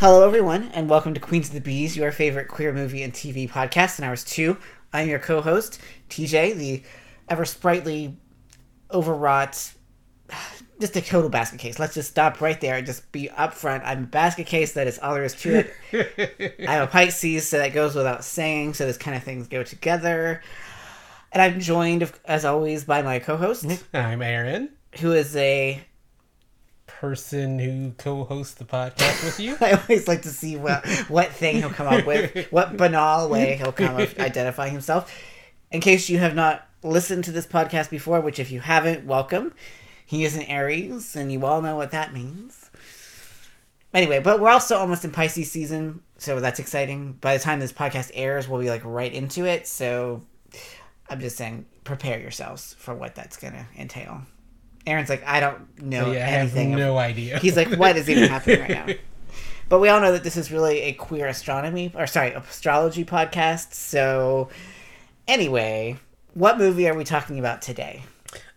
[0.00, 3.46] Hello, everyone, and welcome to Queens of the Bees, your favorite queer movie and TV
[3.46, 4.56] podcast in hours two.
[4.94, 5.78] I'm your co host,
[6.08, 6.82] TJ, the
[7.28, 8.16] ever sprightly,
[8.90, 9.72] overwrought,
[10.80, 11.78] just a total basket case.
[11.78, 13.82] Let's just stop right there and just be upfront.
[13.84, 16.56] I'm a basket case, that is all there is to it.
[16.66, 20.40] I'm a Pisces, so that goes without saying, so this kind of things go together.
[21.30, 25.84] And I'm joined, as always, by my co host, I'm Aaron, who is a
[27.00, 29.56] person who co-hosts the podcast with you.
[29.62, 33.56] I always like to see what what thing he'll come up with, what banal way
[33.56, 35.10] he'll come up identifying himself.
[35.70, 39.54] In case you have not listened to this podcast before, which if you haven't, welcome.
[40.04, 42.70] He is an Aries, and you all know what that means.
[43.94, 47.14] Anyway, but we're also almost in Pisces season, so that's exciting.
[47.14, 49.66] By the time this podcast airs, we'll be like right into it.
[49.66, 50.20] So
[51.08, 54.26] I'm just saying, prepare yourselves for what that's gonna entail.
[54.86, 56.70] Aaron's like, I don't know yeah, I anything.
[56.70, 57.38] have no of- idea.
[57.38, 58.86] He's like, what is even happening right now?
[59.68, 63.72] But we all know that this is really a queer astronomy, or sorry, astrology podcast.
[63.72, 64.48] So,
[65.28, 65.96] anyway,
[66.34, 68.02] what movie are we talking about today?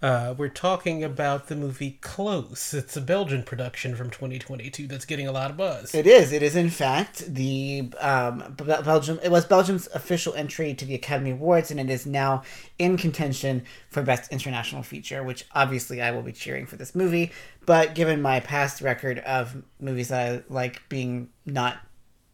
[0.03, 2.73] Uh, we're talking about the movie Close.
[2.73, 5.95] It's a Belgian production from 2022 that's getting a lot of buzz.
[5.95, 6.33] It is.
[6.33, 9.17] It is, in fact, the um, Belgium.
[9.23, 12.43] It was Belgium's official entry to the Academy Awards, and it is now
[12.77, 15.23] in contention for Best International Feature.
[15.23, 17.31] Which obviously I will be cheering for this movie.
[17.65, 21.77] But given my past record of movies that I like being not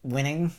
[0.02, 0.52] winning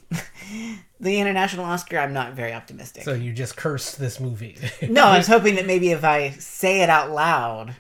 [1.00, 3.03] the international Oscar, I'm not very optimistic.
[3.03, 4.58] So you just cursed this movie.
[4.89, 7.75] no, I was hoping that maybe if I say it out loud,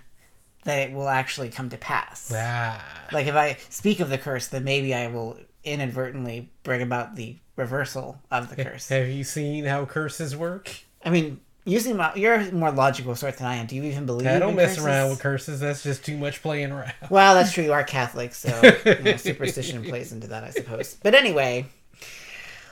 [0.63, 2.31] that it will actually come to pass.
[2.35, 2.83] ah.
[3.11, 7.37] Like if I speak of the curse, then maybe I will inadvertently bring about the
[7.55, 8.89] reversal of the curse.
[8.89, 10.71] Have you seen how curses work?
[11.03, 13.67] I mean, using my, you're a more logical sort than I am.
[13.67, 14.27] Do you even believe?
[14.27, 14.85] I don't mess curses?
[14.85, 15.59] around with curses.
[15.59, 16.93] That's just too much playing around.
[17.09, 17.63] Well, that's true.
[17.63, 18.49] You are Catholic, so
[18.85, 20.95] you know, superstition plays into that, I suppose.
[21.03, 21.65] But anyway,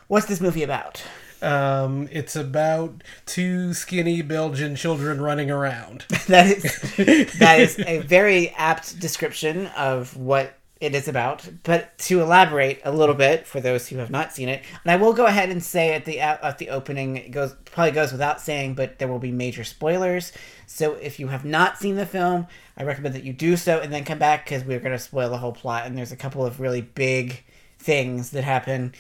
[0.08, 1.04] what's this movie about?
[1.42, 6.06] Um, it's about two skinny Belgian children running around.
[6.28, 11.48] That is that is a very apt description of what it is about.
[11.64, 14.96] But to elaborate a little bit for those who have not seen it, and I
[14.96, 18.40] will go ahead and say at the at the opening, it goes probably goes without
[18.42, 20.32] saying, but there will be major spoilers.
[20.68, 22.48] So if you have not seen the film,
[22.78, 25.30] I recommend that you do so and then come back because we're going to spoil
[25.30, 25.86] the whole plot.
[25.86, 27.44] And there's a couple of really big
[27.78, 28.94] things that happen.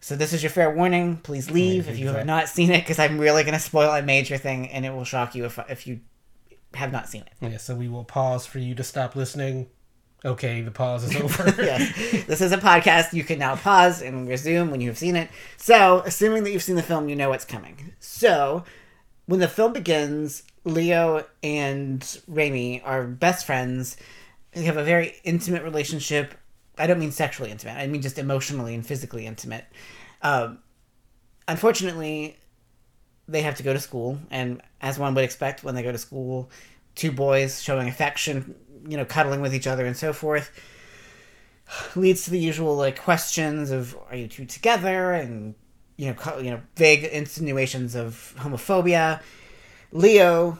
[0.00, 1.16] So this is your fair warning.
[1.16, 4.02] Please leave if you have not seen it because I'm really going to spoil a
[4.02, 6.00] major thing and it will shock you if if you
[6.74, 7.32] have not seen it.
[7.40, 9.68] Yeah, so we will pause for you to stop listening.
[10.24, 11.54] Okay, the pause is over.
[11.62, 12.24] yes.
[12.26, 13.12] This is a podcast.
[13.12, 15.28] You can now pause and resume when you have seen it.
[15.56, 17.92] So, assuming that you've seen the film, you know what's coming.
[18.00, 18.64] So,
[19.26, 23.96] when the film begins, Leo and Remy are best friends.
[24.52, 26.34] They have a very intimate relationship.
[26.78, 29.64] I don't mean sexually intimate, I mean just emotionally and physically intimate.
[30.22, 30.58] Um,
[31.48, 32.36] unfortunately,
[33.28, 35.98] they have to go to school, and as one would expect when they go to
[35.98, 36.50] school,
[36.94, 38.54] two boys showing affection,
[38.88, 40.50] you know, cuddling with each other and so forth,
[41.94, 45.54] leads to the usual like questions of are you two together and
[45.96, 49.20] you know you know vague insinuations of homophobia.
[49.92, 50.58] Leo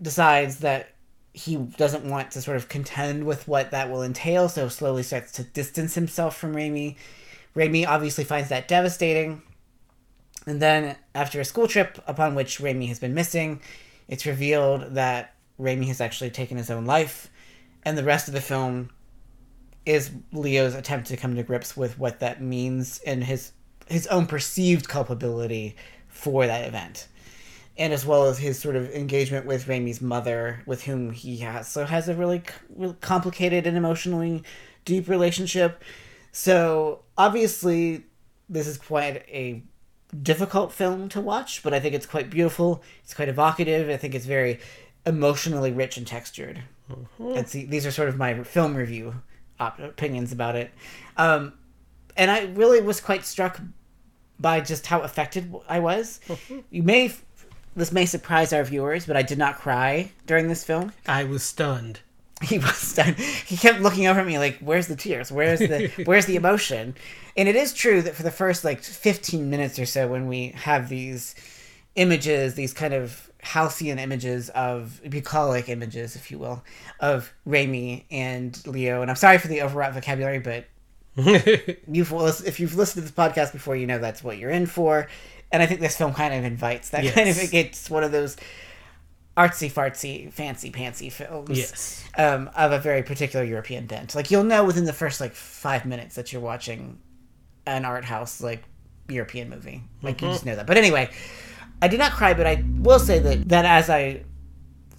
[0.00, 0.94] decides that
[1.32, 5.32] he doesn't want to sort of contend with what that will entail, so slowly starts
[5.32, 6.96] to distance himself from Remy.
[7.54, 9.42] Remy obviously finds that devastating.
[10.46, 13.60] And then, after a school trip upon which Remy has been missing,
[14.08, 17.30] it's revealed that Remy has actually taken his own life.
[17.82, 18.90] And the rest of the film
[19.86, 23.52] is Leo's attempt to come to grips with what that means and his
[23.88, 25.74] his own perceived culpability
[26.06, 27.08] for that event.
[27.76, 31.66] And as well as his sort of engagement with Remy's mother, with whom he has
[31.66, 34.42] so has a really, really complicated and emotionally
[34.84, 35.82] deep relationship.
[36.30, 38.04] So obviously,
[38.48, 39.62] this is quite a
[40.22, 42.82] difficult film to watch, but I think it's quite beautiful.
[43.02, 43.88] It's quite evocative.
[43.88, 44.60] I think it's very
[45.06, 46.62] emotionally rich and textured.
[47.18, 49.14] And see, these are sort of my film review
[49.58, 50.70] op- opinions about it.
[51.16, 51.52] Um,
[52.16, 53.60] and I really was quite struck
[54.38, 56.20] by just how affected I was.
[56.70, 57.12] you may,
[57.76, 61.42] this may surprise our viewers, but I did not cry during this film I was
[61.42, 62.00] stunned.
[62.42, 63.16] he was stunned.
[63.18, 65.30] He kept looking over at me like, "Where's the tears?
[65.30, 66.94] Where's the Where's the emotion?"
[67.36, 70.48] And it is true that for the first like 15 minutes or so, when we
[70.56, 71.34] have these
[71.96, 76.62] images, these kind of halcyon images of bucolic images, if you will,
[77.00, 79.02] of Remy and Leo.
[79.02, 80.66] And I'm sorry for the overwrought vocabulary, but
[81.16, 82.12] you've
[82.46, 85.08] if you've listened to this podcast before, you know that's what you're in for.
[85.52, 87.52] And I think this film kind of invites that kind of Yes.
[87.52, 88.36] it's one of those
[89.36, 92.04] artsy fartsy fancy pantsy films Yes.
[92.18, 94.14] um, of a very particular European bent.
[94.14, 96.98] Like you'll know within the first like five minutes that you're watching
[97.66, 98.62] an art house like
[99.08, 99.82] European movie.
[100.02, 100.66] Like you just know that.
[100.66, 101.10] But anyway,
[101.82, 104.24] I did not cry, but I will say that that as I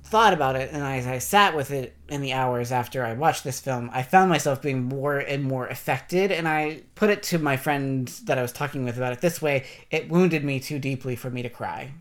[0.04, 3.46] thought about it and as I sat with it in the hours after I watched
[3.46, 6.32] this film, I found myself being more and more affected.
[6.34, 9.42] And I put it to my friend that I was talking with about it this
[9.42, 11.94] way: it wounded me too deeply for me to cry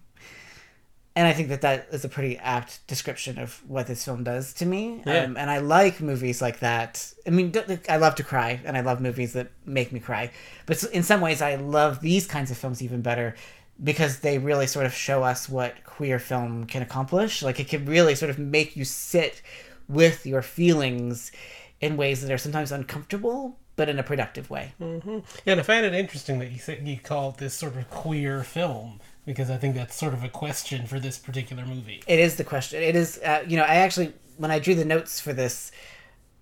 [1.17, 4.55] and I think that that is a pretty apt description of what this film does
[4.55, 5.03] to me.
[5.05, 5.25] Yeah.
[5.25, 7.12] Um, and I like movies like that.
[7.27, 7.53] I mean,
[7.88, 10.31] I love to cry, and I love movies that make me cry.
[10.67, 13.35] But in some ways, I love these kinds of films even better
[13.82, 17.43] because they really sort of show us what queer film can accomplish.
[17.43, 19.43] Like it can really sort of make you sit
[19.88, 21.32] with your feelings
[21.81, 24.73] in ways that are sometimes uncomfortable, but in a productive way.
[24.81, 25.19] Mm-hmm.
[25.44, 27.88] Yeah, and I find it interesting that you said you call it this sort of
[27.91, 32.03] queer film because I think that's sort of a question for this particular movie.
[32.06, 32.82] It is the question.
[32.82, 35.73] It is, uh, you know, I actually, when I drew the notes for this,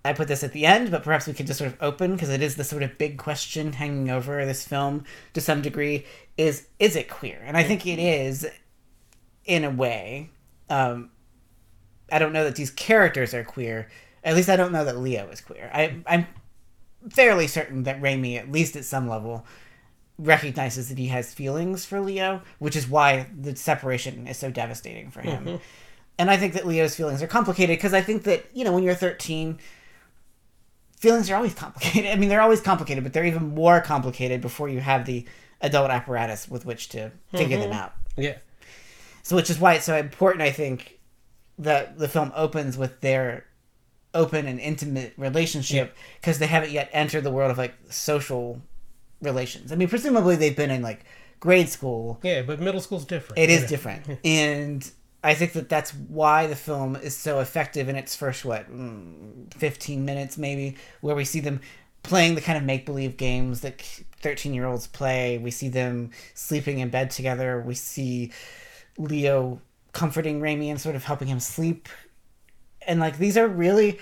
[0.04, 2.30] I put this at the end, but perhaps we could just sort of open because
[2.30, 5.04] it is the sort of big question hanging over this film
[5.34, 6.06] to some degree
[6.36, 7.42] is is it queer?
[7.44, 8.46] And I think it is
[9.44, 10.30] in a way.
[10.70, 11.10] Um,
[12.10, 13.88] I don't know that these characters are queer.
[14.24, 15.70] At least I don't know that Leo is queer.
[15.74, 16.26] I, I'm
[17.10, 19.46] fairly certain that Remy, at least at some level,
[20.18, 25.10] recognizes that he has feelings for Leo, which is why the separation is so devastating
[25.10, 25.60] for him.
[26.18, 28.82] And I think that Leo's feelings are complicated because I think that, you know, when
[28.82, 29.58] you're 13,
[30.98, 32.10] feelings are always complicated.
[32.12, 35.26] I mean, they're always complicated, but they're even more complicated before you have the
[35.60, 37.78] adult apparatus with which to figure them mm-hmm.
[37.78, 37.92] out.
[38.16, 38.38] Yeah.
[39.22, 40.98] So, which is why it's so important, I think,
[41.58, 43.44] that the film opens with their
[44.14, 48.62] open and intimate relationship because they haven't yet entered the world of like social
[49.20, 49.72] relations.
[49.72, 51.04] I mean, presumably they've been in like
[51.40, 52.18] grade school.
[52.22, 53.38] Yeah, but middle school's different.
[53.38, 53.68] It is know?
[53.68, 54.90] different, and
[55.22, 59.52] I think that that's why the film is so effective in its first what mm,
[59.54, 61.60] fifteen minutes maybe, where we see them
[62.04, 63.82] playing the kind of make believe games that
[64.20, 65.38] thirteen year olds play.
[65.38, 67.60] We see them sleeping in bed together.
[67.60, 68.32] We see
[68.96, 69.60] Leo
[69.92, 71.88] comforting Remy and sort of helping him sleep.
[72.86, 73.98] And like these are really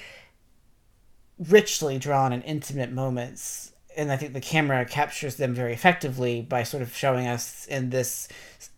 [1.38, 3.72] richly drawn and intimate moments.
[3.96, 7.88] And I think the camera captures them very effectively by sort of showing us in
[7.88, 8.28] this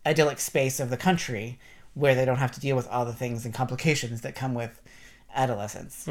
[0.05, 1.59] idyllic space of the country
[1.93, 4.81] where they don't have to deal with all the things and complications that come with
[5.33, 6.07] adolescence.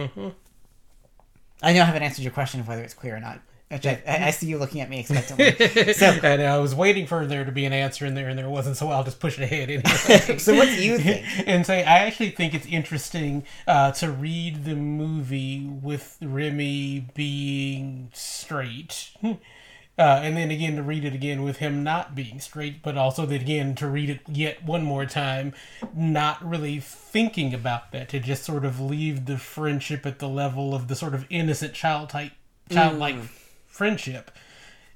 [1.63, 3.41] I know I haven't answered your question of whether it's queer or not.
[3.71, 5.93] Which I, I, I see you looking at me expectantly.
[5.93, 8.49] so, and I was waiting for there to be an answer in there, and there
[8.49, 10.39] wasn't, so I'll just push it ahead anyway.
[10.39, 11.27] so what do you think?
[11.47, 18.09] and say I actually think it's interesting uh, to read the movie with Remy being
[18.15, 19.11] straight.
[19.99, 23.27] Uh, and then again to read it again with him not being straight, but also
[23.27, 25.53] then again to read it yet one more time,
[25.93, 30.73] not really thinking about that, to just sort of leave the friendship at the level
[30.73, 32.31] of the sort of innocent child type,
[32.71, 33.17] childlike
[33.67, 34.31] friendship,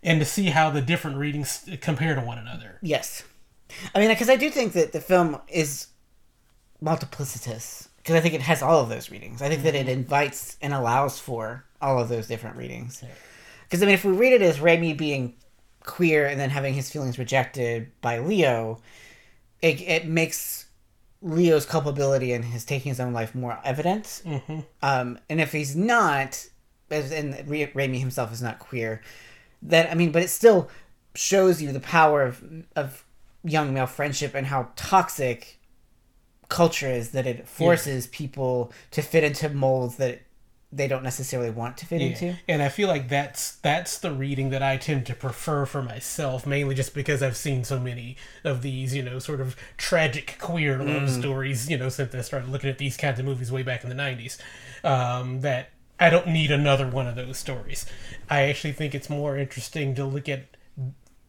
[0.04, 2.78] and to see how the different readings compare to one another.
[2.80, 3.24] Yes.
[3.94, 5.88] I mean, because I do think that the film is
[6.82, 7.88] multiplicitous.
[7.96, 9.40] Because I think it has all of those readings.
[9.42, 13.02] I think that it invites and allows for all of those different readings.
[13.72, 15.32] Because, I mean, if we read it as Remy being
[15.82, 18.82] queer and then having his feelings rejected by Leo,
[19.62, 20.66] it, it makes
[21.22, 24.20] Leo's culpability and his taking his own life more evident.
[24.26, 24.58] Mm-hmm.
[24.82, 26.46] Um, and if he's not,
[26.90, 29.00] as- and Ra- Remy himself is not queer,
[29.62, 30.68] then I mean, but it still
[31.14, 32.44] shows you the power of
[32.76, 33.06] of
[33.42, 35.58] young male friendship and how toxic
[36.50, 40.20] culture is that it forces people to fit into molds that
[40.72, 42.36] they don't necessarily want to fit into.
[42.48, 46.46] And I feel like that's that's the reading that I tend to prefer for myself,
[46.46, 50.82] mainly just because I've seen so many of these, you know, sort of tragic queer
[50.82, 53.84] love stories, you know, since I started looking at these kinds of movies way back
[53.84, 54.38] in the '90s.
[54.82, 57.86] Um, that I don't need another one of those stories.
[58.30, 60.56] I actually think it's more interesting to look at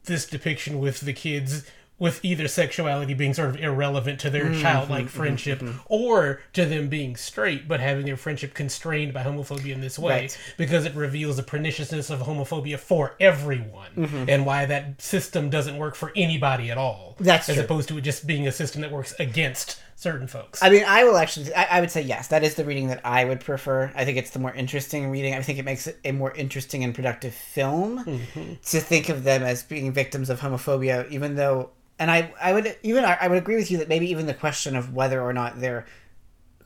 [0.06, 1.66] this depiction with the kids
[2.00, 6.90] with either sexuality being sort of irrelevant to Mm-hmm, their childlike friendship or to them
[6.90, 10.38] being straight but having their friendship constrained by homophobia in this way Right.
[10.58, 14.26] because it reveals the perniciousness of homophobia for everyone Mm-hmm.
[14.30, 17.64] and why that system doesn't work for anybody at all That's as true.
[17.64, 21.06] opposed to it just being a system that works against certain folks I mean, I
[21.06, 21.54] will actually.
[21.54, 22.28] I, I would say yes.
[22.28, 23.92] That is the reading that I would prefer.
[23.96, 25.34] I think it's the more interesting reading.
[25.34, 28.54] I think it makes it a more interesting and productive film mm-hmm.
[28.62, 31.72] to think of them as being victims of homophobia, even though.
[32.00, 34.76] And I, I would even I would agree with you that maybe even the question
[34.76, 35.86] of whether or not they're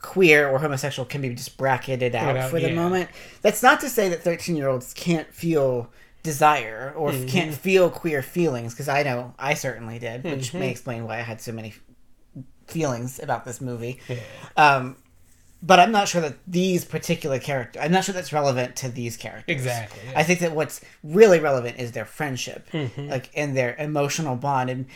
[0.00, 2.74] queer or homosexual can be just bracketed out out, for the yeah.
[2.74, 3.08] moment.
[3.42, 5.90] That's not to say that thirteen year olds can't feel
[6.22, 7.52] desire or can't mm-hmm.
[7.52, 10.70] feel queer feelings because I know I certainly did, which may mm-hmm.
[10.70, 11.74] explain why I had so many
[12.68, 14.00] feelings about this movie.
[14.08, 14.16] Yeah.
[14.56, 14.96] Um,
[15.60, 17.82] but I'm not sure that these particular characters.
[17.84, 19.52] I'm not sure that's relevant to these characters.
[19.56, 20.00] Exactly.
[20.08, 20.18] yeah.
[20.20, 23.08] I think that what's really relevant is their friendship, Mm-hmm.
[23.08, 24.86] like and their emotional bond, and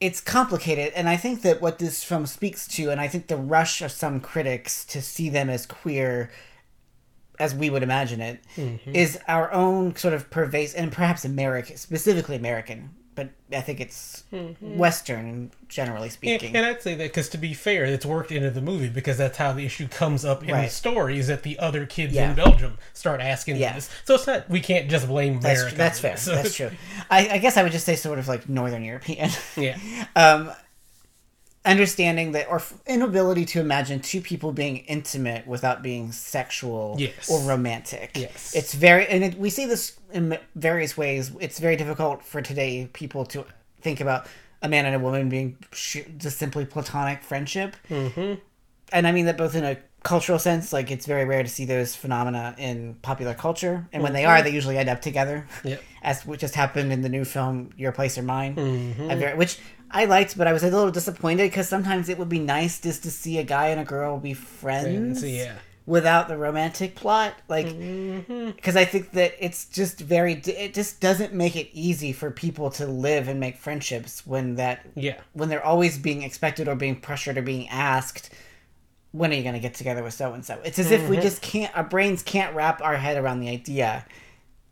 [0.00, 0.92] it's complicated.
[0.94, 3.90] And I think that what this film speaks to, and I think the rush of
[3.90, 6.30] some critics to see them as queer,
[7.38, 8.40] as we would imagine it,
[8.86, 9.30] is Mm-hmm.
[9.30, 14.22] our own sort of pervasive, and perhaps American, specifically American, but I think it's
[14.60, 16.50] Western, generally speaking.
[16.50, 16.56] Mm-hmm.
[16.56, 19.36] and I'd say that because to be fair, it's worked into the movie because that's
[19.36, 22.30] how the issue comes up in the story is that the other kids Yeah.
[22.30, 23.72] in Belgium start asking Yeah.
[23.74, 23.90] this.
[24.04, 25.76] So it's not we can't just blame that's, America.
[25.76, 26.12] that's for fair.
[26.14, 26.24] this.
[26.26, 26.70] That's true.
[27.10, 29.30] I, I guess I would just say sort of like Northern European.
[29.56, 29.76] yeah.
[30.16, 30.52] um,
[31.64, 37.28] understanding that or inability to imagine two people being intimate without being sexual Yes.
[37.30, 38.54] or romantic Yes.
[38.54, 42.88] it's very and it, we see this in various ways it's very difficult for today
[42.92, 43.44] people to
[43.80, 44.26] think about
[44.62, 48.34] a man and a woman being sh- just simply platonic friendship mm-hmm.
[48.92, 51.64] and i mean that both in a cultural sense like it's very rare to see
[51.64, 55.82] those phenomena in popular culture and when they are they usually end up together Yep.
[56.02, 59.08] as what just happened in the new film Your Place or Mine, Mm-hmm.
[59.18, 59.58] Very, which
[59.90, 63.02] I liked, but I was a little disappointed because sometimes it would be nice just
[63.04, 65.54] to see a guy and a girl be friends Friends, yeah.
[65.86, 68.50] without the romantic plot, like Mm-hmm.
[68.50, 72.70] because I think that it's just very it just doesn't make it easy for people
[72.72, 75.18] to live and make friendships when that Yeah.
[75.32, 78.30] when they're always being expected or being pressured or being asked
[79.12, 81.16] when are you going to get together with so and so it's as if we
[81.16, 84.04] just can't our brains can't wrap our head around the idea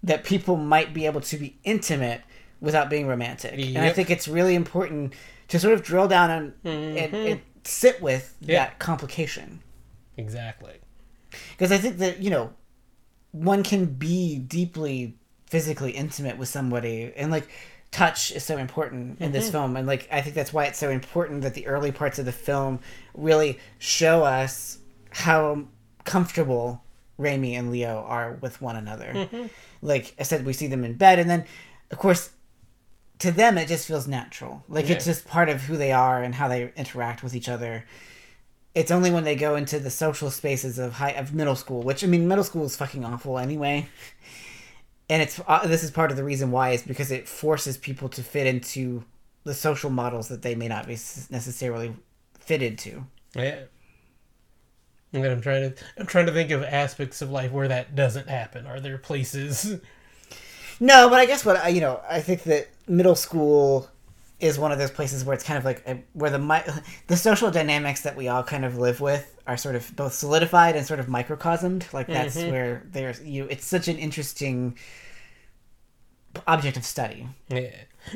[0.03, 2.21] that people might be able to be intimate
[2.61, 3.53] without being romantic.
[3.55, 5.15] And i think it's really important
[5.49, 7.41] to sort of drill down on and, and mm-hmm.
[7.65, 8.65] sit with Yeah.
[8.65, 9.61] that complication.
[10.17, 10.75] Exactly.
[11.51, 12.53] because i think that you know
[13.33, 17.49] one can be deeply physically intimate with somebody and like
[17.91, 19.53] touch is so important in this mm-hmm.
[19.53, 19.77] film.
[19.77, 22.33] And like i think that's why it's so important that the early parts of the
[22.33, 22.81] film
[23.15, 24.79] really show us
[25.11, 25.67] how
[26.05, 26.83] comfortable
[27.19, 29.13] Remy and Leo are with one another.
[29.15, 29.47] Mm-hmm.
[29.83, 31.45] Like I said, we see them in bed, and then,
[31.91, 32.31] of course,
[33.19, 34.65] to them it just feels natural.
[34.69, 37.85] Like it's just part of who they are and how they interact with each other.
[38.75, 42.05] It's only when they go into the social spaces of high of middle school, which
[42.05, 43.89] I mean, middle school is fucking awful anyway.
[45.09, 48.09] And it's uh, this is part of the reason why is because it forces people
[48.11, 49.05] to fit into
[49.45, 51.95] the social models that they may not be necessarily
[52.39, 53.07] fitted to.
[53.35, 53.61] Yeah.
[55.13, 58.29] And I'm trying to I'm trying to think of aspects of life where that doesn't
[58.29, 58.67] happen.
[58.67, 59.81] Are there places?
[60.81, 63.89] No, but I guess what I you know I think that middle school
[64.39, 66.63] is one of those places where it's kind of like a, where the mi-
[67.07, 70.77] the social dynamics that we all kind of live with are sort of both solidified
[70.77, 71.93] and sort of microcosmed.
[71.93, 72.51] Like that's mm-hmm.
[72.51, 73.47] where there's you.
[73.49, 74.77] It's such an interesting
[76.47, 77.27] object of study.
[77.49, 77.71] Yeah.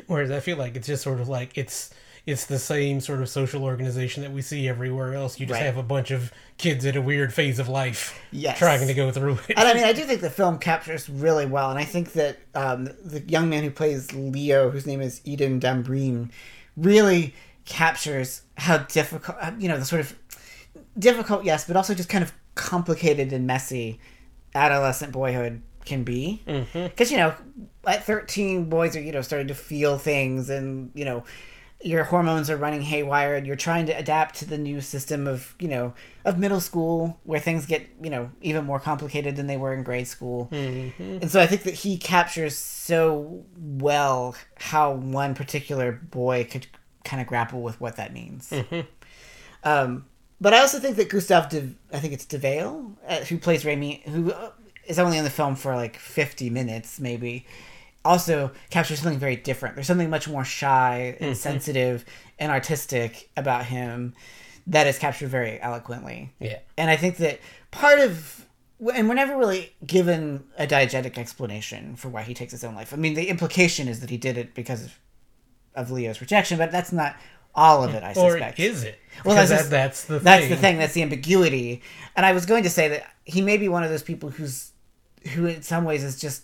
[0.07, 1.91] Whereas I feel like it's just sort of like it's
[2.31, 5.39] it's the same sort of social organization that we see everywhere else.
[5.39, 5.65] You just Right.
[5.65, 8.57] have a bunch of kids at a weird phase of life Yes.
[8.57, 9.55] trying to go through it.
[9.57, 12.37] And I mean, I do think the film captures really well, and I think that
[12.55, 16.29] um, the young man who plays Leo, whose name is Eden Dambrine,
[16.77, 17.33] really
[17.65, 20.15] captures how difficult, you know, the sort of
[20.97, 23.99] difficult, yes, but also just kind of complicated and messy
[24.55, 26.41] adolescent boyhood can be.
[26.73, 27.33] Because, you know,
[27.87, 31.23] at 13, boys are, you know, starting to feel things and, you know,
[31.83, 35.55] your hormones are running haywire and you're trying to adapt to the new system of
[35.59, 35.93] you know
[36.25, 39.83] of middle school where things get you know even more complicated than they were in
[39.83, 40.47] grade school.
[40.51, 46.67] And so i think that he captures so well how one particular boy could
[47.03, 48.53] kind of grapple with what that means.
[49.63, 50.05] Um,
[50.39, 53.63] but i also think that Gustav de i think it's De Waele uh, who plays
[53.65, 54.51] Remy, who uh,
[54.97, 57.45] only in the film for like 50 minutes maybe
[58.03, 59.75] also captures something very different.
[59.75, 61.33] There's something much more shy and mm-hmm.
[61.33, 62.05] sensitive
[62.39, 64.13] and artistic about him
[64.67, 66.33] that is captured very eloquently.
[66.39, 66.59] Yeah.
[66.77, 67.39] And I think that
[67.71, 68.45] part of
[68.93, 72.93] and we're never really given a diegetic explanation for why he takes his own life.
[72.93, 74.99] I mean, the implication is that he did it because of,
[75.75, 77.15] of Leo's rejection, but that's not
[77.53, 78.01] all of it.
[78.01, 78.59] I Or suspect.
[78.59, 78.97] is it?
[79.23, 80.49] Well, that's just- that's the That's thing.
[80.49, 80.77] the thing.
[80.79, 81.83] That's the ambiguity.
[82.15, 84.71] And I was going to say that he may be one of those people who's,
[85.33, 86.43] who in some ways is just,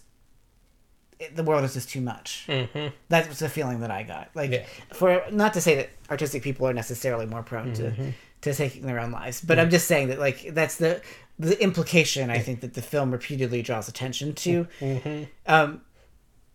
[1.33, 2.45] the world is just too much.
[2.47, 2.91] Mhm.
[3.09, 4.29] That was the feeling that I got.
[4.35, 4.65] Like, Yeah.
[4.93, 8.03] for not to say that artistic people are necessarily more prone Mm-hmm.
[8.03, 11.01] to to taking their own lives, but I'm just saying that like that's the
[11.39, 14.67] the implication I think that the film repeatedly draws attention to.
[14.79, 15.23] Mm-hmm.
[15.47, 15.81] Um,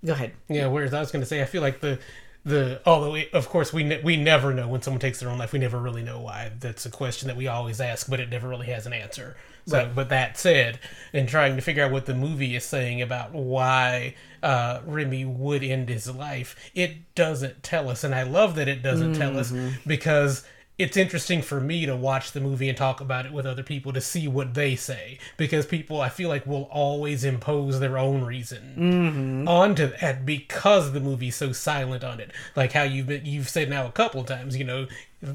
[0.04, 0.32] go ahead.
[0.48, 1.98] Yeah, whereas I was going to say, I feel like the
[2.44, 5.38] the although it, of course we ne- we never know when someone takes their own
[5.38, 5.52] life.
[5.52, 6.52] We never really know why.
[6.58, 9.36] That's a question that we always ask, but it never really has an answer.
[9.66, 9.94] So, Right.
[9.94, 10.80] but that said,
[11.12, 15.62] in trying to figure out what the movie is saying about why uh, Remy would
[15.62, 19.52] end his life, it doesn't tell us, and I love that it doesn't tell us
[19.86, 20.44] because
[20.78, 23.92] it's interesting for me to watch the movie and talk about it with other people
[23.92, 28.24] to see what they say because people I feel like will always impose their own
[28.24, 32.32] reason onto that because the movie's so silent on it.
[32.56, 34.88] Like how you've been, you've said now a couple times, you know,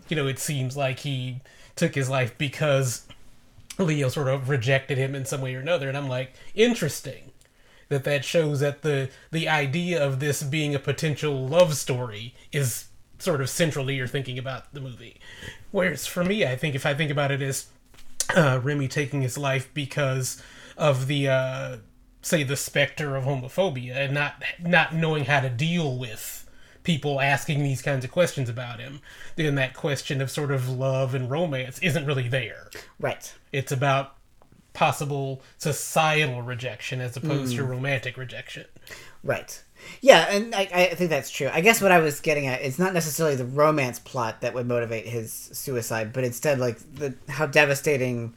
[0.09, 1.39] you know, it seems like he
[1.75, 3.06] took his life because
[3.77, 7.31] Leo sort of rejected him in some way or another, and I'm like, interesting
[7.89, 12.87] that that shows that the the idea of this being a potential love story is
[13.19, 15.19] sort of central to your thinking about the movie.
[15.71, 17.67] Whereas for me, I think if I think about it as
[18.35, 20.41] uh, Remy taking his life because
[20.77, 21.77] of the uh,
[22.21, 26.36] say the specter of homophobia and not not knowing how to deal with
[26.87, 29.01] people asking these kinds of questions about him,
[29.35, 32.69] then that question of sort of love and romance isn't really there.
[32.97, 33.33] Right.
[33.51, 34.15] It's about
[34.71, 37.71] possible societal rejection as opposed to hmm.
[37.71, 38.67] romantic rejection.
[39.21, 39.61] Right.
[39.99, 41.49] Yeah, and I, I think that's true.
[41.51, 44.65] I guess what I was getting at is not necessarily the romance plot that would
[44.65, 48.33] motivate his suicide, but instead like the how devastating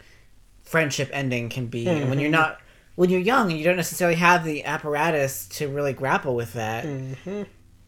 [0.64, 1.87] friendship ending can be.
[1.87, 2.40] And when you're mm-hmm.
[2.40, 2.61] not
[2.97, 6.85] when you're young and you don't necessarily have the apparatus to really grapple with that,
[6.85, 7.45] mm-hmm.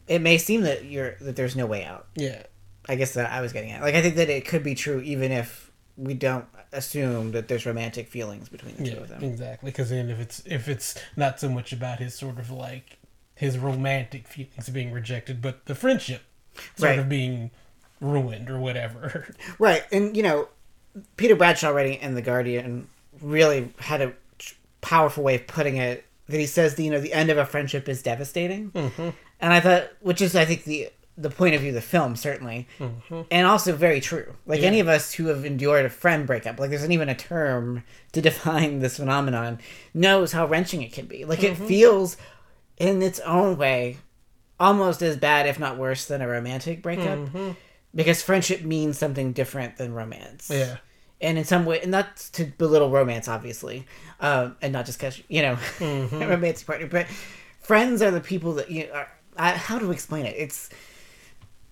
[0.07, 2.07] It may seem that you're that there's no way out.
[2.15, 2.43] Yeah.
[2.87, 3.81] I guess that I was getting at.
[3.81, 7.65] Like I think that it could be true even if we don't assume that there's
[7.65, 9.23] romantic feelings between the two of them.
[9.23, 9.69] exactly.
[9.71, 12.97] Because then if it's if it's not so much about his sort of like
[13.35, 16.21] his romantic feelings being rejected, but the friendship
[16.75, 16.99] sort Right.
[16.99, 17.51] of being
[18.01, 19.33] ruined or whatever.
[19.59, 20.49] Right, and you know,
[21.17, 22.87] Peter Bradshaw writing in the Guardian
[23.21, 24.13] really had a
[24.81, 26.05] powerful way of putting it.
[26.27, 29.09] That he says, that, you know, the end of a friendship is devastating, mm-hmm.
[29.43, 32.15] And I thought, which is, I think, the the point of view of the film
[32.15, 32.67] certainly,
[33.29, 34.33] and also very true.
[34.47, 34.67] Like Yeah.
[34.67, 37.83] any of us who have endured a friend breakup, like there's not even a term
[38.13, 39.59] to define this phenomenon,
[39.93, 41.23] knows how wrenching it can be.
[41.23, 42.17] Like it feels,
[42.77, 43.97] in its own way,
[44.59, 47.19] almost as bad, if not worse, than a romantic breakup
[47.93, 50.49] because friendship means something different than romance.
[50.51, 50.77] yeah.
[51.21, 53.85] And in some way, and not to belittle romance, obviously,
[54.19, 56.21] um, and not just because you know, Mm-hmm.
[56.23, 57.05] a romantic partner, but
[57.61, 59.07] friends are the people that you are.
[59.37, 60.35] I, how to explain it?
[60.37, 60.69] It's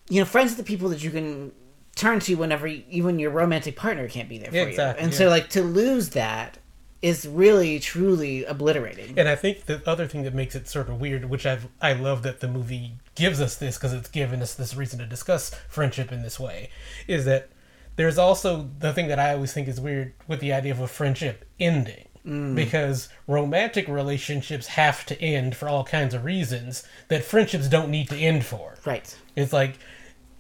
[0.10, 1.52] you know, friends are the people that you can
[1.96, 4.82] turn to whenever you, even your romantic partner can't be there for Yeah, you.
[5.00, 5.18] And yeah.
[5.18, 6.58] so, like to lose that
[7.02, 9.18] is really truly obliterating.
[9.18, 11.94] And I think the other thing that makes it sort of weird, which I I
[11.94, 15.52] love that the movie gives us this because it's given us this reason to discuss
[15.68, 16.70] friendship in this way,
[17.08, 17.50] is that
[17.96, 20.88] there's also the thing that I always think is weird with the idea of a
[20.88, 22.08] friendship ending.
[22.26, 22.56] Mm.
[22.56, 28.10] Because romantic relationships have to end for all kinds of reasons that friendships don't need
[28.10, 28.76] to end for.
[28.86, 29.18] Right.
[29.36, 29.80] It's like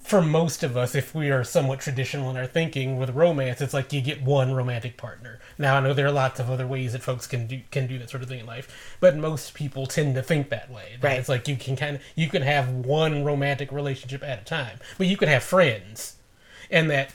[0.04, 3.74] for most of us, if we are somewhat traditional in our thinking with romance, it's
[3.74, 5.40] like you get one romantic partner.
[5.58, 8.00] Now I know there are lots of other ways that folks can do can do
[8.00, 10.98] that sort of thing in life, but most people tend to think that way.
[11.00, 11.20] That Right.
[11.20, 14.80] It's like you can kind of you can have one romantic relationship at a time,
[14.98, 16.18] but you can have friends,
[16.70, 17.14] and that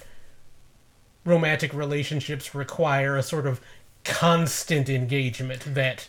[1.24, 3.61] romantic relationships require a sort of
[4.07, 6.09] constant engagement that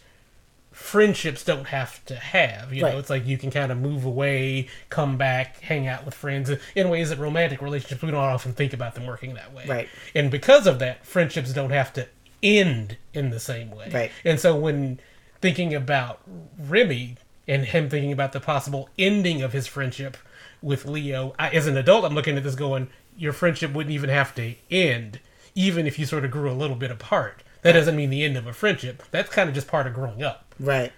[0.72, 2.72] friendships don't have to have.
[2.72, 2.94] You Right.
[2.94, 6.52] know, it's like you can kind of move away, come back, hang out with friends
[6.76, 9.66] in ways that romantic relationships we don't often think about them working that way.
[9.68, 9.90] Right.
[10.14, 12.08] And because of that, friendships don't have to
[12.44, 13.90] end in the same way.
[13.92, 14.12] Right.
[14.24, 15.00] And so when
[15.42, 16.22] thinking about
[16.60, 20.16] Remy and him thinking about the possible ending of his friendship
[20.62, 24.12] with Leo, I, as an adult, I'm looking at this going, your friendship wouldn't even
[24.12, 25.20] have to end,
[25.56, 27.42] even if you sort of grew a little bit apart.
[27.62, 29.04] That doesn't mean the end of a friendship.
[29.12, 30.54] That's kind of just part of growing up.
[30.60, 30.92] Right.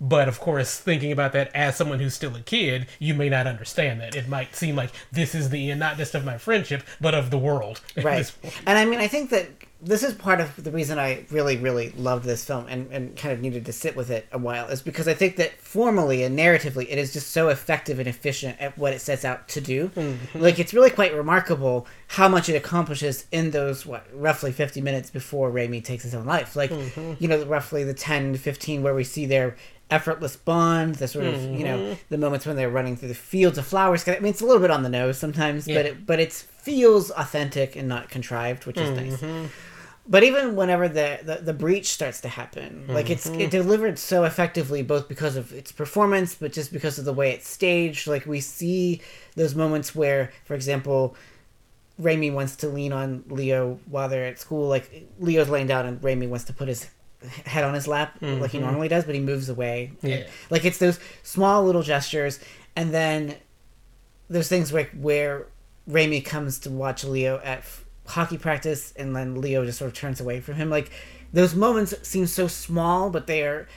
[0.00, 3.46] But of course, thinking about that as someone who's still a kid, you may not
[3.46, 4.14] understand that.
[4.14, 7.30] It might seem like this is the end, not just of my friendship, but of
[7.30, 7.80] the world.
[7.96, 8.30] right
[8.66, 9.48] and i mean i think that
[9.80, 13.32] this is part of the reason i really really loved this film and, and kind
[13.32, 16.38] of needed to sit with it a while is because i think that formally and
[16.38, 19.88] narratively it is just so effective and efficient at what it sets out to do.
[19.88, 20.40] Mm-hmm.
[20.40, 25.10] Like it's really quite remarkable how much it accomplishes in those what roughly 50 minutes
[25.10, 26.56] before Remy takes his own life.
[26.56, 27.14] Like mm-hmm.
[27.18, 29.56] you know roughly the 10 to 15 where we see their
[29.88, 32.00] effortless bond the sort of you know mm-hmm.
[32.08, 34.06] the moments when they're running through the fields of flowers.
[34.08, 35.76] I mean it's a little bit on the nose sometimes Yeah.
[35.76, 39.46] but it but it feels authentic and not contrived which is nice mm-hmm.
[40.08, 43.48] but even whenever the, the the breach starts to happen like it's it mm-hmm.
[43.50, 47.48] delivered so effectively both because of its performance but just because of the way it's
[47.48, 49.00] staged like we see
[49.36, 51.16] those moments where for example
[51.98, 54.68] Remy wants to lean on Leo while they're at school.
[54.68, 56.86] Like Leo's laying down and Remy wants to put his
[57.46, 58.66] head on his lap like he mm-hmm.
[58.66, 59.92] normally does, but he moves away.
[60.02, 60.26] Yeah.
[60.50, 62.38] Like it's those small little gestures,
[62.74, 63.36] and then
[64.28, 65.46] there's things like where
[65.86, 69.94] Remy comes to watch Leo at f- hockey practice, and then Leo just sort of
[69.94, 70.70] turns away from him.
[70.70, 70.90] Like
[71.32, 73.68] those moments seem so small, but they are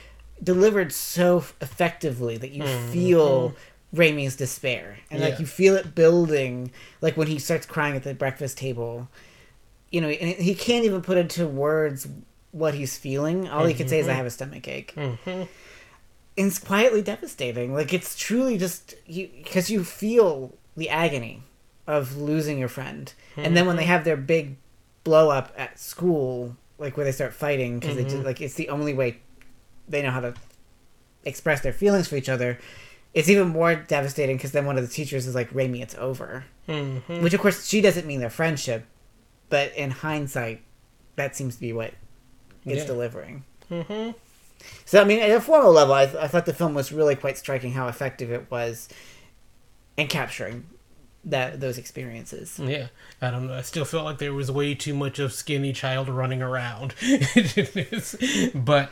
[0.42, 2.92] delivered so f- effectively that you mm-hmm.
[2.92, 3.96] feel mm-hmm.
[3.96, 6.72] Remy's despair, and like you feel it building.
[7.00, 9.08] Like when he starts crying at the breakfast table,
[9.90, 12.08] you know, and he can't even put into words
[12.52, 13.48] what he's feeling.
[13.48, 14.16] All he can say is, "I mm-hmm.
[14.18, 15.18] have a stomach ache." Mhm.
[15.26, 15.48] And
[16.36, 17.74] it's quietly devastating.
[17.74, 21.42] Like it's truly just you because you feel the agony
[21.90, 24.56] of losing your friend, and then when they have their big
[25.02, 28.68] blow up at school, like where they start fighting because they just, like it's the
[28.68, 29.18] only way
[29.88, 30.34] they know how to
[31.24, 32.58] express their feelings for each other.
[33.12, 36.44] It's even more devastating because then one of the teachers is like, "Remy, it's over,"
[36.68, 37.22] Mhm.
[37.22, 38.84] which of course she doesn't mean their friendship,
[39.48, 40.60] but in hindsight,
[41.16, 41.92] that seems to be what
[42.64, 42.86] it's Yeah.
[42.86, 43.44] delivering.
[43.68, 44.14] Mhm.
[44.84, 47.36] So I mean, at a formal level, I, I thought the film was really quite
[47.36, 48.88] striking how effective it was
[49.96, 50.66] in capturing
[51.24, 52.58] that those experiences.
[52.58, 52.88] Yeah,
[53.20, 53.54] I don't know.
[53.54, 56.94] I still felt like there was way too much of skinny child running around,
[58.54, 58.90] but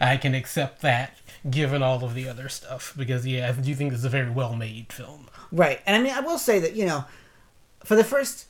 [0.00, 1.16] I can accept that
[1.48, 4.30] given all of the other stuff because yeah, I do think this is a very
[4.30, 5.28] well made film.
[5.50, 7.04] Right, and I mean, I will say that you know,
[7.84, 8.46] for the first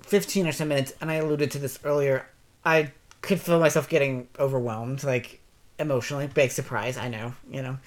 [0.00, 2.26] fifteen or so minutes, and I alluded to this earlier,
[2.64, 5.40] I could feel myself getting overwhelmed, like
[5.78, 6.26] emotionally.
[6.26, 7.78] Big surprise, I know, you know.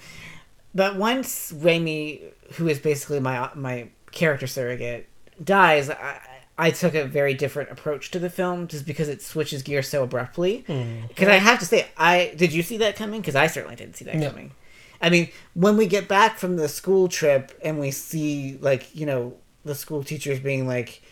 [0.76, 2.20] But once Remy,
[2.54, 5.08] who is basically my my character surrogate,
[5.42, 6.20] dies, I,
[6.58, 10.02] I took a very different approach to the film, just because it switches gears so
[10.02, 10.64] abruptly.
[10.66, 11.06] Hmm.
[11.08, 13.20] Because I have to say, I did you see that coming?
[13.22, 14.28] Because I certainly didn't see that No.
[14.28, 14.52] coming.
[15.00, 19.06] I mean, when we get back from the school trip and we see like you
[19.06, 19.34] know
[19.64, 21.02] the school teachers being like,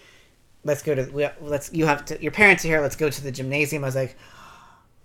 [0.62, 2.81] "Let's go to we- let's you have to your parents are here.
[2.83, 4.16] Let's go to the gymnasium." I was like,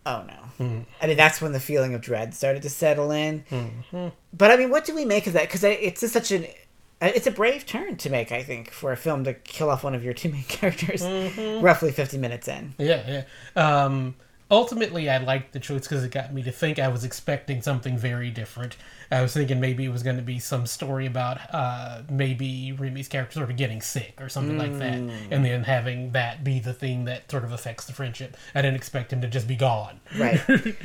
[0.09, 0.79] "Oh no!" Hmm.
[1.01, 3.45] I mean, that's when the feeling of dread started to settle in.
[3.49, 4.07] Mm-hmm.
[4.33, 5.43] But I mean, what do we make of that?
[5.43, 6.45] Because it's just such an
[7.01, 9.83] uh, it's a brave turn to make, I think, for a film to kill off
[9.83, 11.63] one of your two main characters, mm-hmm.
[11.63, 12.73] roughly fifty minutes in.
[12.77, 13.23] Yeah,
[13.55, 13.83] yeah.
[13.83, 14.15] Um,
[14.51, 16.79] ultimately, I liked the choice because it got me to think.
[16.79, 18.77] I was expecting something very different.
[19.11, 23.07] I was thinking maybe it was going to be some story about uh, maybe Remy's
[23.07, 24.95] character sort of getting sick or something like that,
[25.31, 28.37] and then having that be the thing that sort of affects the friendship.
[28.53, 29.99] I didn't expect him to just be gone.
[30.17, 30.41] Right.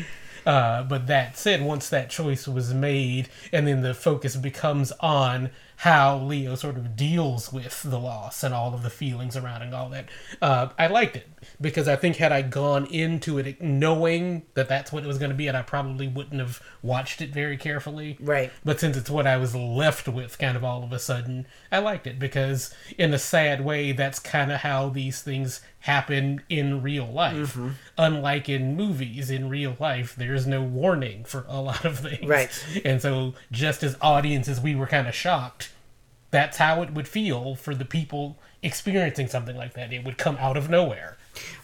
[0.47, 5.51] Uh, but that said, once that choice was made, and then the focus becomes on
[5.77, 9.75] how Leo sort of deals with the loss and all of the feelings around and
[9.75, 10.09] all that,
[10.41, 11.29] uh, I liked it
[11.61, 15.31] because I think had I gone into it knowing that that's what it was going
[15.31, 18.17] to be, and I probably wouldn't have watched it very carefully.
[18.21, 18.51] Right.
[18.65, 21.79] But since it's what I was left with, kind of all of a sudden, I
[21.79, 26.81] liked it because, in a sad way, that's kind of how these things happen in
[26.81, 27.59] real life.
[27.99, 32.27] Unlike in movies, in real life, there's no warning for a lot of things.
[32.27, 32.51] Right.
[32.85, 35.71] And so, just as audiences, we were kind of shocked.
[36.35, 39.93] That's how it would feel for the people experiencing something like that.
[39.93, 41.17] It would come out of nowhere.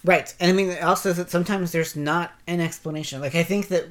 [0.04, 0.32] Right.
[0.38, 3.20] And I mean, also that sometimes there's not an explanation.
[3.20, 3.86] Like, I think that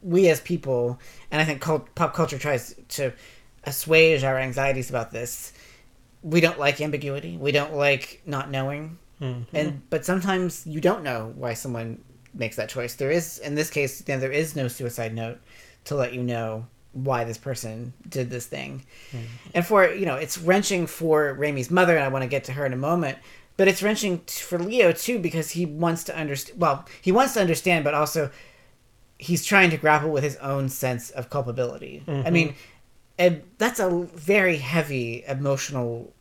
[0.00, 0.98] we as people,
[1.30, 3.12] and I think cult- pop culture tries to
[3.64, 5.52] assuage our anxieties about this,
[6.22, 7.36] we don't like ambiguity.
[7.36, 8.96] We don't like not knowing.
[9.20, 9.54] Mm-hmm.
[9.54, 12.94] And But sometimes you don't know why someone makes that choice.
[12.94, 15.38] There is, in this case, there is no suicide note
[15.84, 18.84] to let you know why this person did this thing.
[19.10, 19.26] Mm-hmm.
[19.54, 22.52] And for, you know, it's wrenching for Remy's mother, and I want to get to
[22.52, 23.18] her in a moment.
[23.56, 26.60] But it's wrenching t- for Leo too because he wants to understand.
[26.60, 28.30] Well, he wants to understand, but also
[29.18, 32.02] he's trying to grapple with his own sense of culpability.
[32.06, 32.32] I mm-hmm.
[32.32, 32.54] mean,
[33.18, 36.12] and that's a very heavy emotional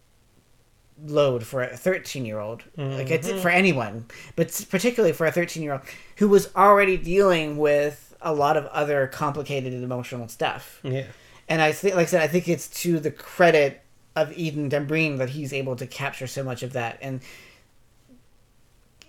[1.06, 2.64] load for a 13 year old.
[2.78, 3.40] Like it's mm-hmm.
[3.40, 4.06] for anyone,
[4.36, 5.82] but particularly for a 13 year old
[6.18, 10.80] who was already dealing with a lot of other complicated and emotional stuff.
[10.84, 11.06] Yeah.
[11.50, 13.82] And I think, like I said, I think it's to the credit
[14.16, 17.22] of Eden Dambrine that he's able to capture so much of that and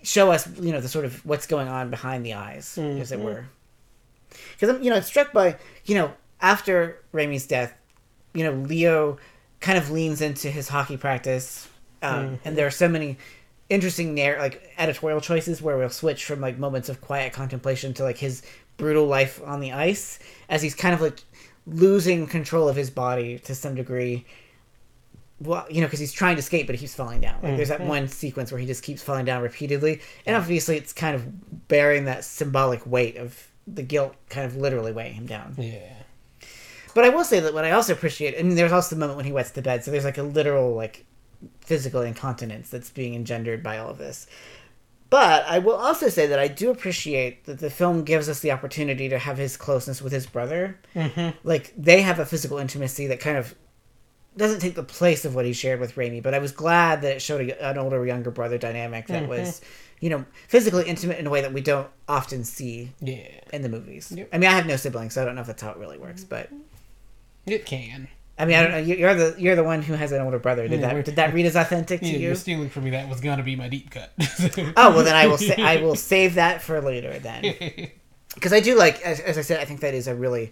[0.03, 3.19] show us, you know, the sort of what's going on behind the eyes, as it
[3.19, 3.45] were.
[4.53, 7.73] Because I'm, you know, struck by, you know, after Remy's death,
[8.33, 9.17] you know, Leo
[9.61, 11.67] kind of leans into his hockey practice,
[12.01, 13.17] um, and there are so many
[13.69, 18.03] interesting narr- like editorial choices where we'll switch from like moments of quiet contemplation to
[18.03, 18.43] like his
[18.77, 21.19] brutal life on the ice as he's kind of like
[21.65, 24.25] losing control of his body to some degree.
[25.41, 27.35] Well you know because he's trying to skate but he keeps falling down.
[27.41, 27.89] Like there's that mm-hmm.
[27.89, 32.05] one sequence where he just keeps falling down repeatedly and obviously it's kind of bearing
[32.05, 35.55] that symbolic weight of the guilt kind of literally weighing him down.
[35.57, 35.93] Yeah.
[36.93, 39.17] but I will say that what I also appreciate, I mean, there's also the moment
[39.17, 41.05] when he wets the bed, so there's like a literal like
[41.61, 44.27] physical incontinence that's being engendered by all of this.
[45.09, 48.51] But I will also say that I do appreciate that the film gives us the
[48.51, 50.79] opportunity to have his closeness with his brother.
[50.95, 51.37] Mm-hmm.
[51.47, 53.55] Like they have a physical intimacy that kind of
[54.35, 57.13] doesn't take the place of what he shared with Remy, but I was glad that
[57.15, 59.61] it showed a, an older younger brother dynamic that was,
[60.01, 63.27] you know, physically intimate in a way that we don't often see Yeah.
[63.53, 64.11] in the movies.
[64.13, 64.27] Yep.
[64.33, 65.97] I mean, I have no siblings, so I don't know if that's how it really
[65.97, 66.49] works, but
[67.45, 68.09] It can.
[68.37, 68.77] I mean, I don't know.
[68.79, 70.67] you- You're the you're the one who has an older brother.
[70.67, 72.19] Did Yeah, that did that read as authentic to Yeah, you?
[72.27, 72.89] you're stealing from me.
[72.91, 74.11] That was gonna be my deep cut.
[74.77, 77.43] Oh well, then I will I will save that for later then,
[78.35, 80.51] because I do like as, as I said, I think that is a really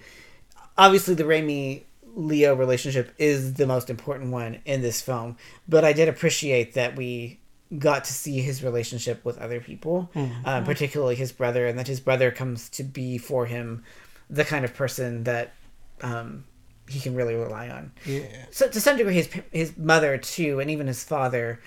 [0.77, 5.35] obviously the Remy Leo relationship is the most important one in this film,
[5.67, 7.39] but I did appreciate that we
[7.79, 10.11] got to see his relationship with other people,
[10.45, 13.83] uh, particularly his brother, and that his brother comes to be for him
[14.29, 15.53] the kind of person that
[16.01, 16.43] um,
[16.89, 18.25] he can really rely on yeah.
[18.51, 21.59] so to some degree his his mother too and even his father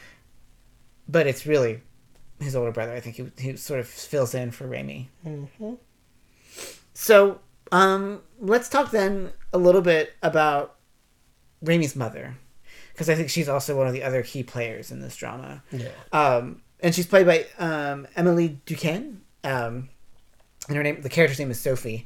[1.09, 1.81] but it's really
[2.41, 5.09] his older brother i think he, he sort of fills in for Remy.
[6.95, 7.41] so
[7.73, 10.77] um let's talk then a little bit about
[11.63, 12.37] Remy's mother
[12.93, 15.89] because i think she's also one of the other key players in this drama Yeah.
[16.13, 19.89] um and she's played by um Émilie Dequenne um
[20.69, 22.05] and her name the character's name is sophie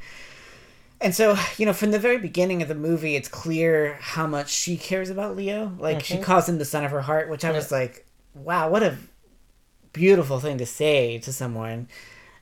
[1.01, 4.51] and so, you know, from the very beginning of the movie, it's clear how much
[4.51, 5.73] she cares about Leo.
[5.79, 6.23] Like, she mm-hmm.
[6.23, 8.97] calls him the son of her heart, which I was like, wow, what a
[9.93, 11.89] beautiful thing to say to someone.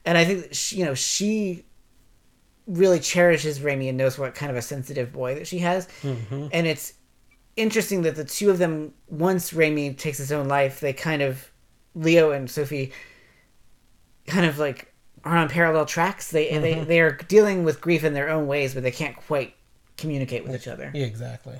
[0.05, 1.65] And I think, she, you know, she
[2.67, 5.89] really cherishes Remy and knows what kind of a sensitive boy that she has.
[6.03, 6.49] Mm-hmm.
[6.53, 6.95] And it's
[7.57, 11.51] interesting that the two of them, once Remy takes his own life, they kind of,
[11.95, 12.93] Leo and Sophie,
[14.27, 14.88] kind of like
[15.29, 16.31] are on parallel tracks.
[16.31, 16.85] They they mm-hmm.
[16.89, 19.55] they are dealing with grief in their own ways, but they can't quite
[19.97, 20.91] communicate with each other.
[20.95, 21.59] Yeah, exactly.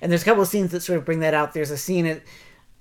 [0.00, 1.52] And there's a couple of scenes that sort of bring that out.
[1.52, 2.22] There's a scene at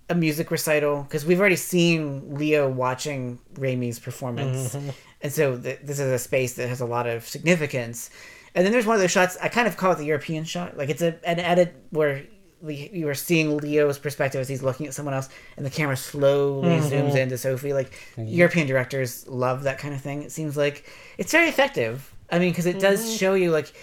[0.09, 4.89] a music recital because we've already seen Leo watching Remy's performance, mm-hmm.
[5.21, 8.09] and so th- this is a space that has a lot of significance.
[8.53, 9.37] And then there's one of those shots.
[9.41, 10.77] I kind of call it the European shot.
[10.77, 12.23] Like it's a an edit where
[12.69, 16.69] you are seeing Leo's perspective as he's looking at someone else, and the camera slowly
[16.69, 16.87] mm-hmm.
[16.87, 17.73] zooms into Sophie.
[17.73, 20.23] Like European directors love that kind of thing.
[20.23, 22.13] It seems like it's very effective.
[22.29, 23.15] I mean, because it does mm-hmm.
[23.17, 23.73] show you like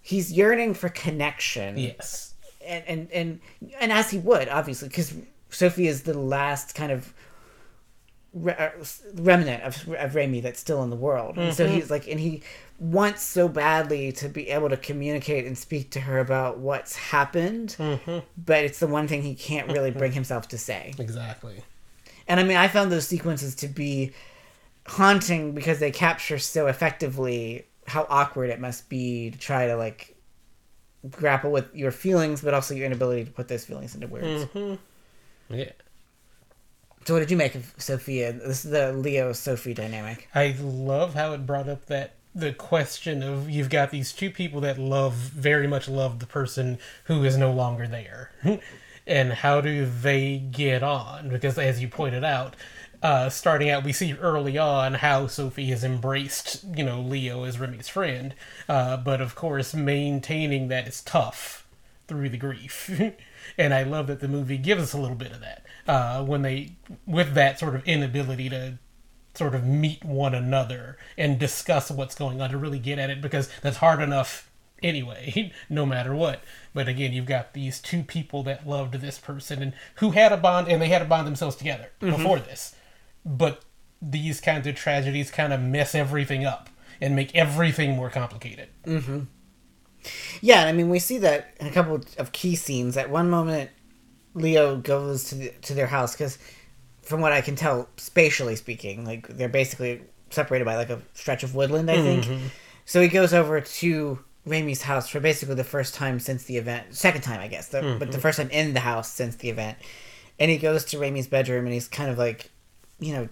[0.00, 2.34] he's yearning for connection Yes.
[2.66, 3.40] and and and,
[3.80, 5.14] and as he would obviously because
[5.50, 7.12] Sophie is the last kind of
[8.32, 8.70] re- uh,
[9.14, 11.74] remnant of of Remy that's still in the world, and so mm-hmm.
[11.74, 12.42] he's like, and he
[12.78, 17.74] wants so badly to be able to communicate and speak to her about what's happened,
[17.78, 18.18] mm-hmm.
[18.36, 20.94] but it's the one thing he can't really bring himself to say.
[21.08, 21.62] Exactly.
[22.28, 24.12] And I mean, I found those sequences to be
[24.86, 30.14] haunting because they capture so effectively how awkward it must be to try to like
[31.10, 34.44] grapple with your feelings, but also your inability to put those feelings into words.
[34.44, 34.74] Mm-hmm.
[35.54, 35.72] Yeah.
[37.06, 38.34] So, what did you make of Sophia?
[38.34, 40.28] This is the Leo Sophie dynamic.
[40.34, 44.60] I love how it brought up that the question of you've got these two people
[44.60, 48.30] that love very much love the person who is no longer there.
[49.06, 51.28] and how do they get on?
[51.30, 52.54] Because as you pointed out,
[53.02, 57.58] uh, starting out, we see early on how Sophie has embraced, you know, Leo as
[57.58, 58.34] Remy's friend.
[58.68, 61.66] Uh, but of course, maintaining that is tough
[62.08, 62.90] through the grief.
[63.58, 65.64] and I love that the movie gives us a little bit of that.
[65.86, 66.72] Uh, when they,
[67.06, 68.78] with that sort of inability to
[69.34, 73.20] sort of meet one another and discuss what's going on to really get at it
[73.20, 74.50] because that's hard enough
[74.82, 76.42] anyway, no matter what.
[76.74, 80.36] But again, you've got these two people that loved this person and who had a
[80.36, 82.16] bond and they had a bond themselves together mm-hmm.
[82.16, 82.74] before this.
[83.24, 83.62] But
[84.00, 88.68] these kinds of tragedies kind of mess everything up and make everything more complicated.
[88.84, 89.20] Mm-hmm.
[90.40, 92.96] Yeah, I mean, we see that in a couple of key scenes.
[92.96, 93.70] At one moment,
[94.34, 96.38] Leo goes to the, to their house because,
[97.08, 101.42] from what I can tell, spatially speaking, like they're basically separated by like a stretch
[101.42, 101.90] of woodland.
[101.90, 102.24] I think.
[102.24, 102.46] Mm-hmm.
[102.84, 106.94] So he goes over to Remy's house for basically the first time since the event,
[106.94, 107.98] second time I guess, the, mm-hmm.
[107.98, 109.78] but the first time in the house since the event.
[110.38, 112.50] And he goes to Remy's bedroom and he's kind of like,
[113.00, 113.28] you know,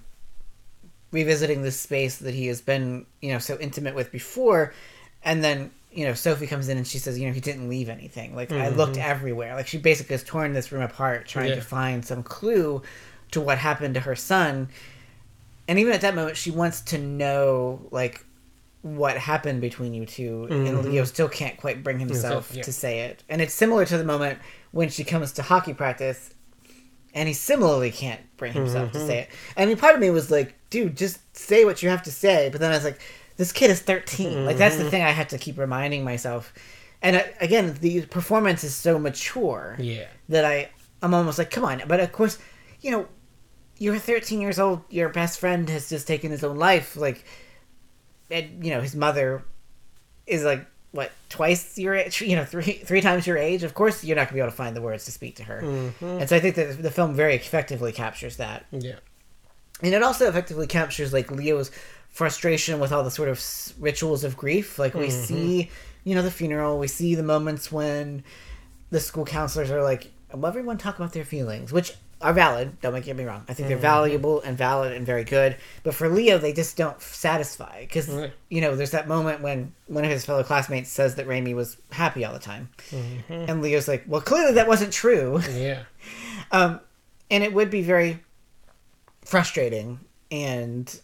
[1.12, 4.74] revisiting this space that he has been, you know, so intimate with before.
[5.22, 7.88] And then, you know, Sophie comes in and she says, you know, he didn't leave
[7.88, 8.34] anything.
[8.36, 9.10] Like, I looked mm-hmm.
[9.10, 9.54] everywhere.
[9.54, 11.54] Like, she basically has torn this room apart trying Yeah.
[11.56, 12.82] to find some clue
[13.32, 14.68] to what happened to her son.
[15.68, 18.24] And even at that moment, she wants to know, like,
[18.82, 20.90] what happened between you 2 And mm-hmm.
[20.90, 22.62] Leo still can't quite bring himself yeah.
[22.62, 23.24] to say it.
[23.28, 24.38] And it's similar to the moment
[24.70, 26.32] when she comes to hockey practice
[27.12, 29.06] and he similarly can't bring himself to mm-hmm.
[29.06, 29.30] say it.
[29.56, 32.50] I mean, part of me was like, dude, just say what you have to say.
[32.52, 33.00] But then I was like,
[33.38, 34.44] this kid is 13.
[34.44, 34.90] Like, that's the mm-hmm.
[34.90, 36.52] thing I had to keep reminding myself.
[37.02, 40.06] And uh, again, the performance is so mature Yeah.
[40.28, 40.68] that I,
[41.02, 41.82] I'm almost like, come on.
[41.88, 42.38] But of course,
[42.82, 43.08] you know,
[43.78, 44.82] you're 13 years old.
[44.88, 46.96] Your best friend has just taken his own life.
[46.96, 47.24] Like,
[48.30, 49.44] and you know, his mother
[50.26, 53.62] is like what twice your age, you know, three three times your age.
[53.62, 55.60] Of course, you're not gonna be able to find the words to speak to her.
[55.62, 56.04] Mm-hmm.
[56.04, 58.66] And so I think that the film very effectively captures that.
[58.72, 58.96] Yeah.
[59.82, 61.70] And it also effectively captures like Leo's
[62.08, 63.44] frustration with all the sort of
[63.78, 64.78] rituals of grief.
[64.78, 65.24] Like we mm-hmm.
[65.24, 65.70] see,
[66.04, 66.78] you know, the funeral.
[66.78, 68.24] We see the moments when
[68.90, 72.80] the school counselors are like, "Will everyone talk about their feelings?" Which are valid.
[72.80, 73.44] Don't make me wrong.
[73.48, 75.56] I think they're valuable and valid and very good.
[75.82, 78.32] But for Leo, they just don't satisfy because Right.
[78.48, 81.76] you know there's that moment when one of his fellow classmates says that Remy was
[81.90, 82.70] happy all the time,
[83.28, 85.82] and Leo's like, "Well, clearly that wasn't true." Yeah.
[86.52, 86.80] um,
[87.30, 88.20] and it would be very
[89.24, 90.00] frustrating
[90.30, 91.00] and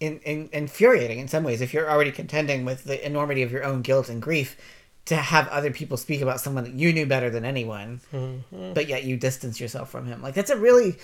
[0.00, 3.64] in, in, infuriating in some ways if you're already contending with the enormity of your
[3.64, 4.56] own guilt and grief
[5.04, 8.72] to have other people speak about someone that you knew better than anyone mm-hmm.
[8.72, 10.22] but yet you distance yourself from him.
[10.22, 10.96] Like that's a really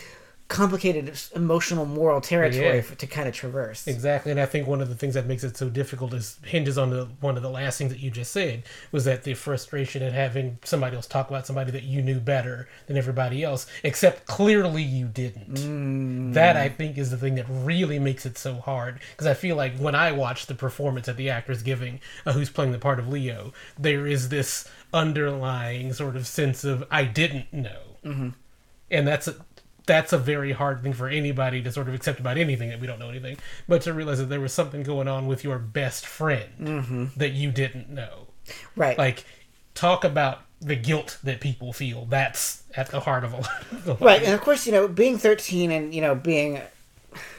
[0.48, 2.80] complicated emotional moral territory Yeah.
[2.80, 5.44] for, to kind of traverse Exactly, and I think one of the things that makes
[5.44, 8.32] it so difficult is hinges on the one of the last things that you just
[8.32, 12.18] said was that the frustration at having somebody else talk about somebody that you knew
[12.18, 16.32] better than everybody else, except clearly you didn't.
[16.32, 19.54] That I think is the thing that really makes it so hard because I feel
[19.54, 22.98] like when I watch the performance that the actor's giving, uh, who's playing the part
[22.98, 28.32] of Leo, there is this underlying sort of sense of I didn't know,
[28.90, 29.34] and that's a,
[29.88, 32.86] that's a very hard thing for anybody to sort of accept about anything that we
[32.86, 36.06] don't know anything, but to realize that there was something going on with your best
[36.06, 37.06] friend mm-hmm.
[37.16, 38.28] that you didn't know.
[38.76, 39.24] right Like,
[39.74, 42.04] talk about the guilt that people feel.
[42.04, 43.62] That's at the heart of a lot.
[43.72, 46.60] Of the Right, and of course, you know, being 13 and, you know, being,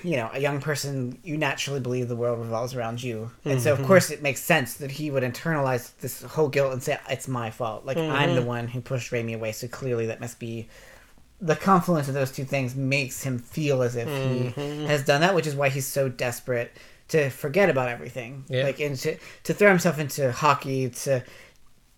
[0.03, 3.29] you know, a young person, you naturally believe the world revolves around you.
[3.45, 3.87] And so, of mm-hmm.
[3.87, 7.51] course, it makes sense that he would internalize this whole guilt and say, it's my
[7.51, 7.85] fault.
[7.85, 8.35] Like, I'm mm-hmm.
[8.35, 10.67] the one who pushed Remy away, so clearly that must be.
[11.41, 14.85] The confluence of those two things makes him feel as if he mm-hmm.
[14.85, 16.71] has done that, which is why he's so desperate
[17.09, 18.43] to forget about everything.
[18.49, 18.63] Yeah.
[18.63, 21.23] Like, and to, to throw himself into hockey, to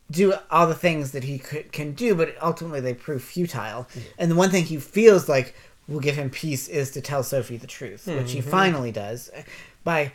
[0.10, 3.88] do all the things that he could, can do, but ultimately they prove futile.
[4.18, 5.56] And the one thing he feels like
[5.88, 8.50] will give him peace is to tell Sophie the truth, which he mm-hmm.
[8.50, 9.32] finally does
[9.84, 10.12] by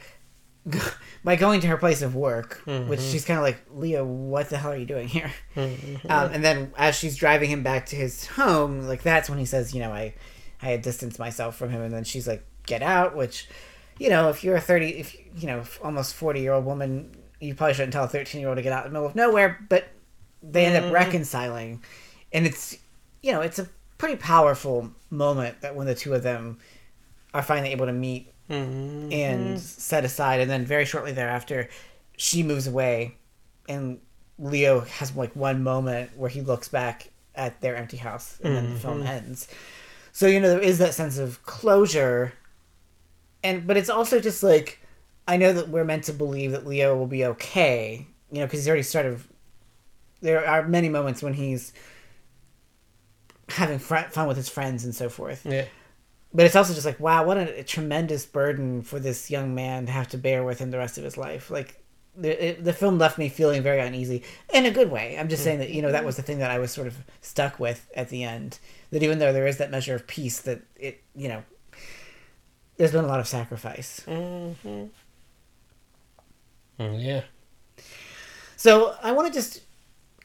[1.24, 2.98] by going to her place of work, which mm-hmm.
[2.98, 5.32] she's kind of like, Leo, what the hell are you doing here?
[5.54, 6.06] Mm-hmm.
[6.10, 9.44] Um, and then as she's driving him back to his home, like that's when he
[9.44, 10.14] says, you know, I
[10.62, 13.48] I had distanced myself from him, and then she's like, get out, which.
[13.98, 17.54] You know, if you're a thirty, if you know, almost forty year old woman, you
[17.54, 19.58] probably shouldn't tell a thirteen year old to get out in the middle of nowhere.
[19.70, 19.88] But
[20.42, 20.92] they end up mm-hmm.
[20.92, 21.82] reconciling
[22.32, 22.76] and it's
[23.22, 26.58] you know it's a pretty powerful moment that when the two of them
[27.32, 29.56] are finally able to meet and mm-hmm.
[29.56, 31.68] set aside and then very shortly thereafter
[32.16, 33.16] she moves away
[33.68, 34.00] and
[34.38, 38.72] leo has like one moment where he looks back at their empty house and then
[38.72, 39.08] the film mm-hmm.
[39.08, 39.48] ends
[40.12, 42.32] so you know there is that sense of closure
[43.42, 44.80] and but it's also just like
[45.26, 48.60] i know that we're meant to believe that leo will be okay you know because
[48.60, 49.20] he's already started
[50.20, 51.72] there are many moments when he's
[53.48, 55.44] having fr- fun with his friends and so forth.
[55.46, 55.66] Yeah.
[56.34, 59.86] But it's also just like, wow, what a, a tremendous burden for this young man
[59.86, 61.50] to have to bear with him the rest of his life.
[61.50, 61.82] Like,
[62.16, 65.18] the, it, the film left me feeling very uneasy in a good way.
[65.18, 66.96] I'm just saying that, you know, that was the thing that I was sort of
[67.20, 68.58] stuck with at the end.
[68.90, 71.42] That even though there is that measure of peace, that it, you know,
[72.76, 74.02] there's been a lot of sacrifice.
[74.06, 74.90] Mm,
[76.78, 77.22] Yeah.
[78.56, 79.62] So I want to just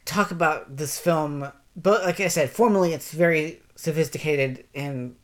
[0.06, 1.52] talk about this film.
[1.76, 5.16] But like I said, formally, it's very sophisticated and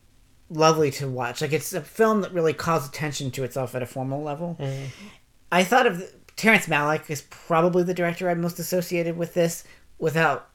[0.50, 1.42] lovely to watch.
[1.42, 4.58] Like it's a film that really calls attention to itself at a formal level.
[5.52, 6.04] I thought of
[6.36, 9.64] Terrence Malick is probably the director I'm most associated with this,
[9.98, 10.50] without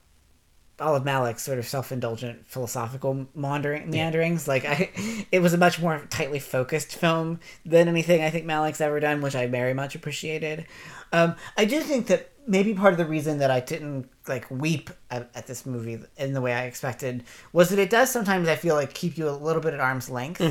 [0.79, 4.47] all of Malick's sort of self-indulgent philosophical maundering, meanderings.
[4.47, 4.89] Like I,
[5.31, 9.21] it was a much more tightly focused film than anything I think Malick's ever done,
[9.21, 10.65] which I very much appreciated.
[11.13, 14.89] Um, I do think that maybe part of the reason that I didn't like weep
[15.09, 17.23] at, at this movie in the way I expected
[17.53, 20.09] was that it does sometimes I feel like keep you a little bit at arm's
[20.09, 20.41] length,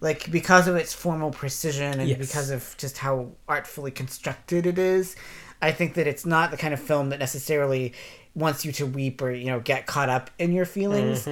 [0.00, 2.18] like because of its formal precision and Yes.
[2.18, 5.16] because of just how artfully constructed it is.
[5.60, 7.92] I think that it's not the kind of film that necessarily
[8.34, 11.28] wants you to weep or you know get caught up in your feelings.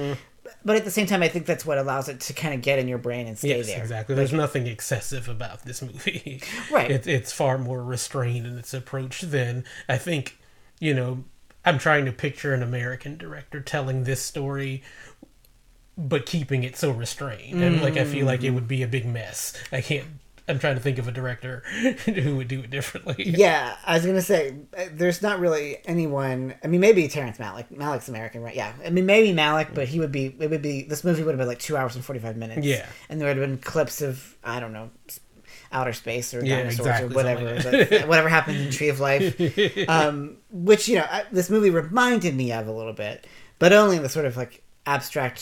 [0.65, 2.79] But at the same time, I think that's what allows it to kind of get
[2.79, 3.81] in your brain and stay Yes, there.
[3.81, 4.15] exactly.
[4.15, 6.41] There's nothing excessive about this movie.
[6.71, 6.89] Right.
[6.89, 10.37] It, it's far more restrained in its approach than I think.
[10.79, 11.23] You know,
[11.65, 14.83] I'm trying to picture an American director telling this story,
[15.97, 18.69] but keeping it so restrained, and like I feel like it would mm.
[18.69, 19.53] be a big mess.
[19.71, 20.07] I can't.
[20.47, 21.59] I'm trying to think of a director
[22.05, 23.15] who would do it differently.
[23.17, 26.55] Yeah, I was gonna say uh, there's not really anyone.
[26.63, 27.71] I mean, maybe Terrence Malick.
[27.71, 28.55] Malick's American, right?
[28.55, 30.35] Yeah, I mean maybe Malick, but he would be.
[30.39, 30.83] It would be.
[30.83, 32.65] This movie would have been like two hours and forty five minutes.
[32.65, 32.85] Yeah.
[33.09, 34.89] and there would have been clips of I don't know,
[35.71, 39.39] outer space or Yeah, dinosaurs exactly, or whatever, like whatever happens in Tree of Life,
[39.89, 43.25] um, which you know I, this movie reminded me of a little bit,
[43.59, 45.39] but only in the sort of like abstract,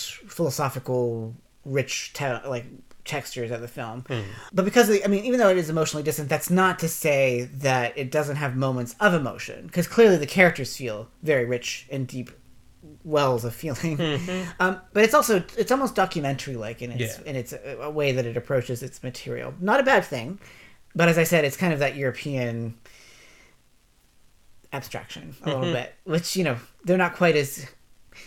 [0.51, 1.35] philosophical,
[1.65, 2.65] rich, te- like
[3.05, 4.03] textures of the film.
[4.07, 4.21] Hmm.
[4.53, 6.87] But because of the, I mean, even though it is emotionally distant, that's not to
[6.87, 11.87] say that it doesn't have moments of emotion, because clearly the characters feel very rich
[11.91, 12.31] and deep
[13.03, 13.97] wells of feeling.
[13.97, 14.51] Mm-hmm.
[14.59, 17.29] Um, but it's also it's almost documentary like in its Yeah.
[17.29, 19.53] in its a, a way that it approaches its material.
[19.59, 20.39] Not a bad thing,
[20.93, 22.75] but as I said, it's kind of that European
[24.73, 25.73] abstraction a little mm-hmm.
[25.73, 27.65] bit, which you know they're not quite as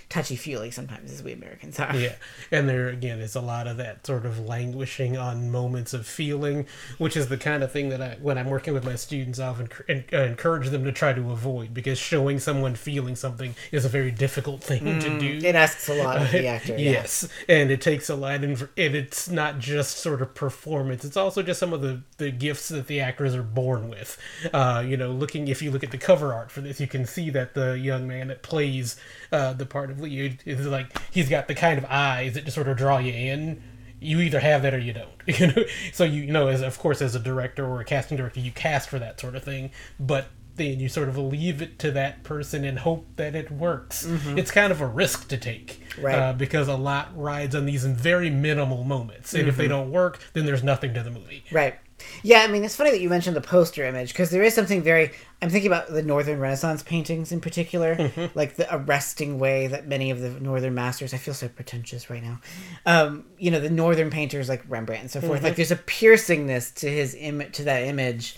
[0.09, 1.95] touchy feely sometimes as we Americans are.
[1.97, 2.15] Yeah,
[2.51, 6.67] and there again is a lot of that sort of languishing on moments of feeling,
[6.99, 9.49] which is the kind of thing that I, when I'm working with my students, I
[9.49, 13.55] often enc- en- uh, encourage them to try to avoid because showing someone feeling something
[13.73, 15.47] is a very difficult thing to do.
[15.47, 16.73] It asks a lot of the actor.
[16.73, 16.93] yeah.
[16.95, 21.17] Yes, and it takes a lot, and, and it's not just sort of performance; it's
[21.17, 24.19] also just some of the the gifts that the actors are born with.
[24.53, 27.05] Uh, you know, looking if you look at the cover art for this, you can
[27.07, 28.97] see that the young man that plays
[29.35, 32.55] uh, the part of Leo is like he's got the kind of eyes that just
[32.55, 33.63] sort of draw you in.
[34.01, 35.11] You either have that or you don't.
[35.27, 38.41] You know, so you know, as of course, as a director or a casting director,
[38.41, 40.27] you cast for that sort of thing, but
[40.57, 44.07] then you sort of leave it to that person and hope that it works.
[44.37, 46.15] It's kind of a risk to take, Right.
[46.15, 50.21] uh, because a lot rides on these very minimal moments, and if they don't work,
[50.35, 51.43] then there's nothing to the movie.
[51.51, 51.75] Right.
[52.23, 54.83] Yeah, I mean, it's funny that you mentioned the poster image because there is something
[54.83, 55.13] very.
[55.41, 58.37] I'm thinking about the Northern Renaissance paintings in particular, Mm-hmm.
[58.39, 61.15] like the arresting way that many of the Northern masters.
[61.15, 62.41] I feel so pretentious right now.
[62.87, 65.35] Um, you know, the Northern painters like Rembrandt and so forth.
[65.39, 65.45] Mm-hmm.
[65.45, 68.37] Like, there's a piercingness to his image, to that image,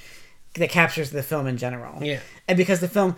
[0.55, 2.03] that captures the film in general.
[2.03, 2.21] Yeah.
[2.49, 3.17] and because the film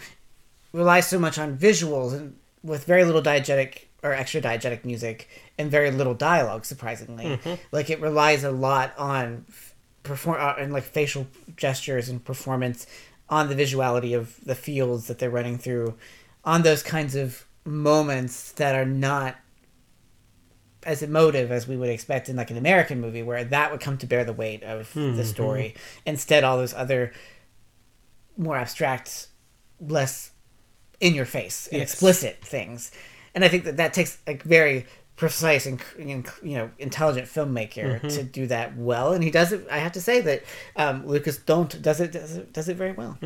[0.72, 5.28] relies so much on visuals and with very little diegetic or extra diegetic music
[5.58, 7.54] and very little dialogue surprisingly Mm-hmm.
[7.72, 9.44] like it relies a lot on
[10.02, 11.26] perform uh, and like facial
[11.56, 12.86] gestures and performance
[13.28, 15.94] on the visuality of the fields that they're running through
[16.44, 19.36] on those kinds of moments that are not
[20.84, 23.98] as emotive as we would expect in like an American movie where that would come
[23.98, 25.74] to bear the weight of the story.
[26.06, 27.12] Instead all those other
[28.36, 29.26] more abstract,
[29.80, 30.30] less
[31.00, 31.92] in your face and Yes.
[31.92, 32.90] explicit things.
[33.34, 34.86] And I think that that takes a very
[35.18, 36.22] precise and, you
[36.56, 39.12] know intelligent filmmaker to do that well.
[39.12, 40.42] And he does it i have to say that
[40.76, 43.18] um, Lukas Dhont does it does it, does it very well.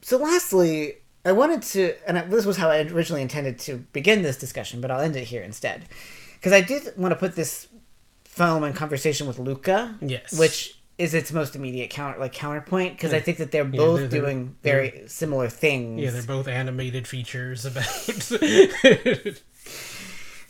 [0.00, 4.22] So lastly i wanted to and I, this was how i originally intended to begin
[4.22, 5.84] this discussion but i'll end it here instead.
[6.38, 7.68] Because i did want to put this
[8.24, 10.32] film in conversation with luca Yes.
[10.38, 12.94] which is its most immediate counter like counterpoint.
[12.96, 16.00] Because i think that they're both they're- they're- doing very similar things.
[16.00, 17.84] Yeah, they're both animated features about.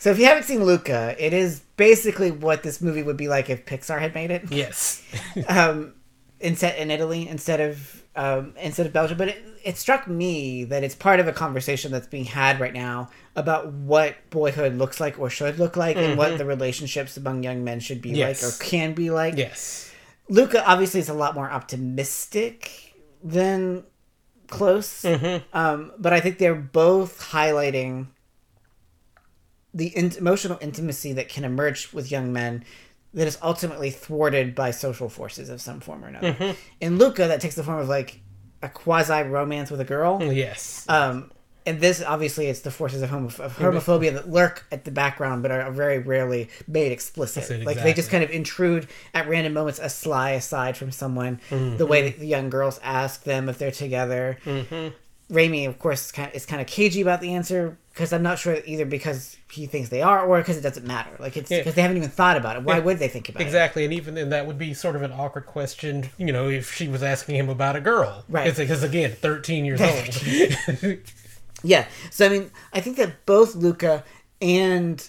[0.03, 3.49] so if you haven't seen luca it is basically what this movie would be like
[3.49, 5.01] if pixar had made it yes.
[5.47, 5.93] um,
[6.43, 9.17] in set in Italy instead of um, instead of Belgium.
[9.17, 12.73] But it, it struck me that it's part of a conversation that's being had right
[12.73, 17.41] now about what boyhood looks like or should look like, and what the relationships among
[17.43, 18.43] young men should be Yes.
[18.43, 19.37] like or can be like.
[19.37, 19.91] Yes.
[20.29, 22.93] Luca obviously is a lot more optimistic
[23.23, 23.83] than
[24.47, 25.05] close,
[25.53, 28.07] um, but I think they're both highlighting
[29.73, 32.63] the in- emotional intimacy that can emerge with young men
[33.13, 36.55] that is ultimately thwarted by social forces of some form or another.
[36.81, 38.19] In Luca, that takes the form of like
[38.61, 40.21] a quasi romance with a girl.
[40.23, 40.85] Yes.
[40.89, 41.31] Um,
[41.65, 45.43] and this obviously it's the forces of, homo- of homophobia that lurk at the background
[45.43, 47.49] but are very rarely made explicit.
[47.49, 51.39] It, Like they just kind of intrude at random moments a sly aside from someone.
[51.49, 51.77] Mm-hmm.
[51.77, 54.37] The way that the young girls ask them if they're together.
[54.43, 54.93] Mm-hmm.
[55.29, 58.23] Remy, of course, is kind of, is kind of cagey about the answer because I'm
[58.23, 61.11] not sure either because he thinks they are or because it doesn't matter.
[61.19, 61.59] Like it's Yeah.
[61.59, 62.63] because they haven't even thought about it.
[62.63, 62.83] Why Yeah.
[62.83, 63.45] would they think about it?
[63.45, 66.73] Exactly, and even then, that would be sort of an awkward question, you know, if
[66.73, 68.25] she was asking him about a girl.
[68.27, 68.55] Right.
[68.55, 70.97] Because, again, 13 years old.
[71.65, 71.87] Yeah.
[72.11, 74.03] So I mean, I think that both Luca
[74.41, 75.07] and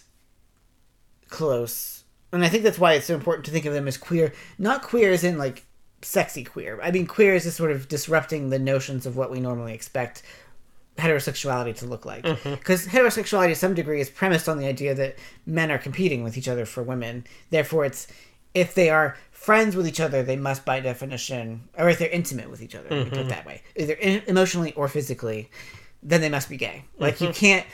[1.28, 4.32] Close, and I think that's why it's so important to think of them as queer.
[4.58, 5.64] Not queer as in like
[6.04, 6.78] sexy queer.
[6.82, 10.22] I mean, queer is just sort of disrupting the notions of what we normally expect
[10.98, 12.24] heterosexuality to look like.
[12.24, 12.54] Mm-hmm.
[12.54, 16.38] Because heterosexuality, to some degree, is premised on the idea that men are competing with
[16.38, 17.24] each other for women.
[17.50, 18.06] Therefore, it's
[18.54, 22.48] if they are friends with each other, they must, by definition, or if they're intimate
[22.48, 23.28] with each other, let me put it mm-hmm.
[23.30, 25.50] that way, either in, emotionally or physically,
[26.02, 26.84] then they must be gay.
[26.98, 27.36] Like you mm-hmm.
[27.36, 27.66] can't,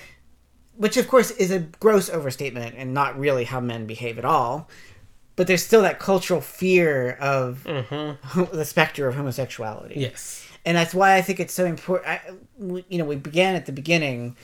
[0.76, 4.68] which of course is a gross overstatement and not really how men behave at all.
[5.41, 10.47] But there's still that cultural fear of ho- the specter of homosexuality yes.
[10.66, 12.11] and that's why I think it's so important.
[12.11, 12.20] I,
[12.91, 14.36] you know, we began at the beginning,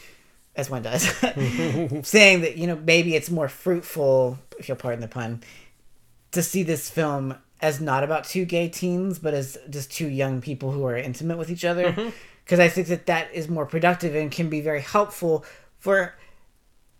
[0.54, 1.02] as one does,
[2.02, 5.42] saying that you know maybe it's more fruitful, if you'll pardon the pun,
[6.30, 10.40] to see this film as not about two gay teens, but as just two young
[10.40, 11.92] people who are intimate with each other.
[11.92, 12.08] Mm-hmm.
[12.42, 15.44] Because I think that that is more productive and can be very helpful
[15.78, 16.14] for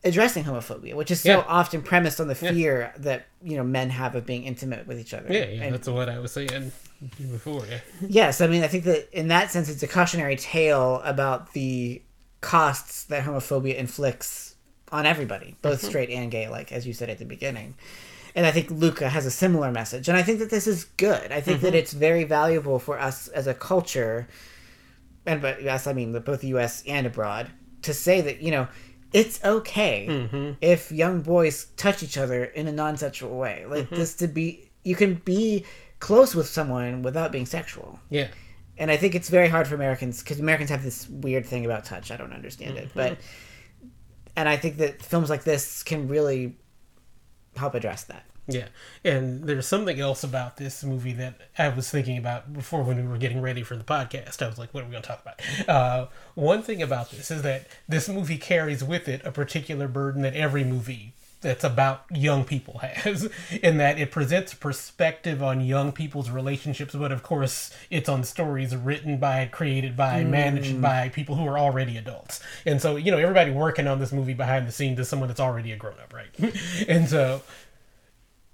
[0.04, 1.44] addressing homophobia, which is so Yeah.
[1.48, 5.14] often premised on the fear that you know men have of being intimate with each
[5.14, 5.32] other.
[5.32, 6.72] Yeah, yeah, And- that's what I was saying
[7.18, 7.64] before.
[7.68, 7.80] Yeah.
[8.06, 12.02] Yes, I mean, I think that in that sense, it's a cautionary tale about the
[12.40, 14.54] costs that homophobia inflicts
[14.92, 15.88] on everybody, both mm-hmm.
[15.88, 17.74] straight and gay, like as you said at the beginning.
[18.34, 21.32] And I think Luca has a similar message, and I think that this is good.
[21.32, 21.76] I think that mm-hmm.
[21.76, 24.28] it's very valuable for us as a culture,
[25.24, 26.82] and but yes, I mean both the U.S.
[26.86, 27.50] and abroad,
[27.82, 28.68] to say that you know
[29.12, 30.52] it's okay mm-hmm.
[30.60, 33.96] if young boys touch each other in a non-sexual way, like mm-hmm.
[33.96, 34.70] this to be.
[34.84, 35.64] You can be
[35.98, 38.28] close with someone without being sexual Yeah.
[38.78, 41.84] and I think it's very hard for Americans because Americans have this weird thing about
[41.84, 42.12] touch.
[42.12, 42.98] I don't understand it, mm-hmm.
[42.98, 43.18] but
[44.36, 46.56] and I think that films like this can really
[47.56, 48.24] help address that.
[48.48, 48.68] Yeah,
[49.02, 53.08] and there's something else about this movie that I was thinking about before when we
[53.08, 54.40] were getting ready for the podcast.
[54.40, 55.68] I was like, what are we going to talk about?
[55.68, 60.22] Uh, one thing about this is that this movie carries with it a particular burden
[60.22, 63.28] that every movie that's about young people has,
[63.62, 68.74] in that it presents perspective on young people's relationships, but of course, it's on stories
[68.74, 72.40] written by, created by, managed by people who are already adults.
[72.64, 75.40] And so, you know, everybody working on this movie behind the scenes is someone that's
[75.40, 76.54] already a grown up, right?
[76.88, 77.42] and so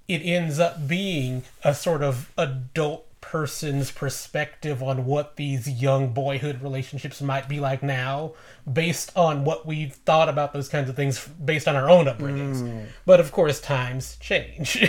[0.09, 6.61] it ends up being a sort of adult person's perspective on what these young boyhood
[6.61, 8.35] relationships might be like now
[8.71, 12.57] based on what we've thought about those kinds of things based on our own upbringings.
[12.57, 12.87] Mm.
[13.07, 14.85] But of course times change.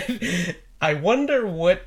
[0.80, 1.82] I wonder what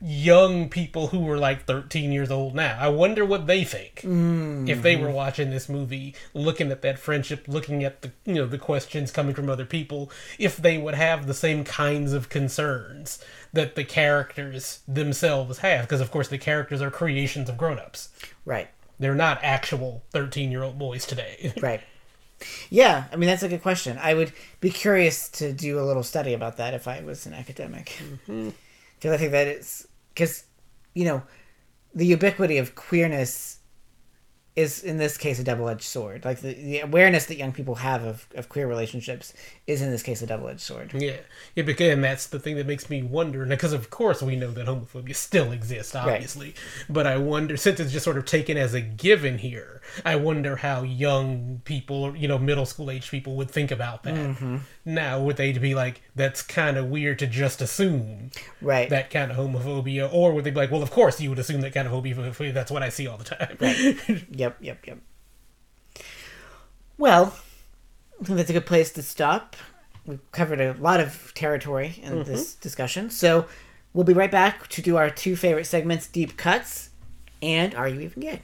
[0.00, 2.76] young people who were like 13 years old now.
[2.78, 4.68] I wonder what they think hmm.
[4.68, 8.46] if they were watching this movie looking at that friendship looking at the you know
[8.46, 13.18] the questions coming from other people if they would have the same kinds of concerns
[13.52, 15.82] that the characters themselves have.
[15.82, 18.10] Because of course the characters are creations of grown-ups.
[18.44, 18.68] Right.
[19.00, 21.52] they're not actual 13 year old boys today.
[21.62, 21.80] Right.
[22.70, 23.98] Yeah, I mean that's a good question.
[24.00, 27.34] I would be curious to do a little study about that if I was an
[27.34, 28.50] academic, mm-hmm.
[28.94, 29.87] because I think that it's
[30.18, 30.44] because
[30.94, 31.22] you know
[31.94, 33.58] the ubiquity of queerness
[34.56, 36.24] is in this case a double-edged sword.
[36.24, 39.32] Like the, the awareness that young people have of, of queer relationships
[39.68, 40.90] is in this case a double-edged sword.
[40.92, 41.18] Yeah,
[41.54, 43.46] yeah, because and that's the thing that makes me wonder.
[43.46, 46.56] Because of course we know that homophobia still exists, obviously.
[46.88, 50.56] But I wonder, since it's just sort of taken as a given here, I wonder
[50.56, 54.14] how young people, or you know, middle school age people would think about that.
[54.14, 54.56] Mm-hmm.
[54.88, 58.30] Now, would they be like, "That's kind of weird to just assume
[58.62, 58.88] Right.
[58.88, 61.60] that kind of homophobia," or would they be like, "Well, of course you would assume
[61.60, 62.54] that kind of homophobia.
[62.54, 63.98] That's what I see all the time." right
[64.30, 64.98] Yep, yep, yep.
[66.96, 67.38] Well,
[68.18, 69.56] I think that's a good place to stop.
[70.06, 72.22] We've covered a lot of territory in mm-hmm.
[72.22, 73.10] this discussion.
[73.10, 73.44] So
[73.92, 76.88] we'll be right back to do our two favorite segments Deep Cuts
[77.42, 78.40] and Are You Even Gay?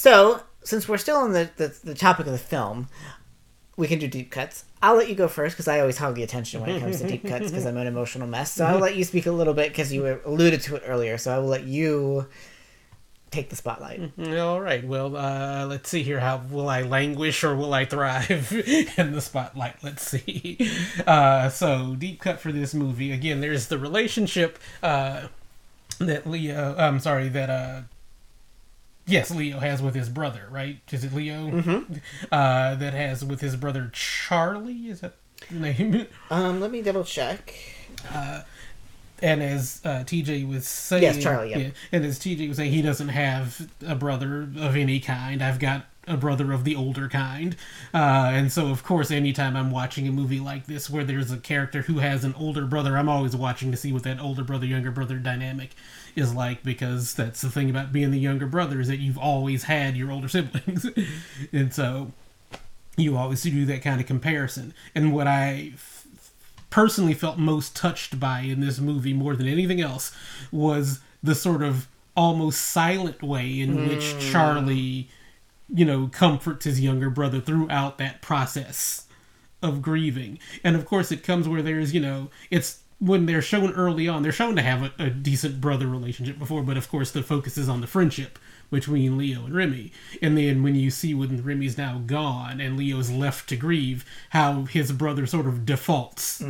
[0.00, 2.88] So, since we're still on the, the, the topic of the film,
[3.76, 4.64] we can do deep cuts.
[4.80, 7.06] I'll let you go first because I always hog the attention when it comes to
[7.06, 8.50] deep cuts because I'm an emotional mess.
[8.50, 11.18] So I'll let you speak a little bit because you alluded to it earlier.
[11.18, 12.26] So I will let you
[13.30, 14.00] take the spotlight.
[14.18, 14.82] All right.
[14.82, 16.20] Well, uh, let's see here.
[16.20, 18.52] How will I languish or will I thrive
[18.96, 19.84] in the spotlight?
[19.84, 20.66] Let's see.
[21.06, 23.12] Uh, so, deep cut for this movie.
[23.12, 25.26] Again, there's the relationship uh,
[25.98, 26.74] that Leo.
[26.78, 27.84] I'm sorry that.
[29.10, 30.78] Uh, Yes, Leo has with his brother, right?
[30.90, 31.50] Is it Leo?
[31.50, 31.94] Mm-hmm.
[32.32, 34.88] Uh, that has with his brother Charlie.
[34.88, 35.14] Is that
[35.50, 36.06] the name?
[36.30, 37.54] Um, let me double check.
[39.22, 41.70] And as uh, TJ was saying, Yes, Charlie, yeah.
[41.92, 45.42] and as TJ was saying, he doesn't have a brother of any kind.
[45.42, 47.54] I've got a brother of the older kind,
[47.92, 51.36] uh, and so of course, anytime I'm watching a movie like this where there's a
[51.36, 54.64] character who has an older brother, I'm always watching to see what that older brother
[54.64, 55.72] younger brother dynamic
[56.16, 59.64] is like because that's the thing about being the younger brother is that you've always
[59.64, 60.86] had your older siblings,
[61.52, 62.12] and so
[62.96, 64.74] you always do that kind of comparison.
[64.94, 66.06] And what I f-
[66.70, 70.14] personally felt most touched by in this movie more than anything else
[70.52, 74.18] was the sort of almost silent way in which hmm.
[74.30, 75.08] Charlie,
[75.68, 79.06] you know, comforts his younger brother throughout that process
[79.62, 80.38] of grieving.
[80.64, 84.22] And of course, it comes where there's, you know, it's when they're shown early on,
[84.22, 87.56] they're shown to have a, a decent brother relationship before, but of course, the focus
[87.58, 88.38] is on the friendship
[88.70, 89.90] between Leo and Remy.
[90.22, 94.64] And then when you see when Remy's now gone and Leo's left to grieve, how
[94.64, 96.40] his brother sort of defaults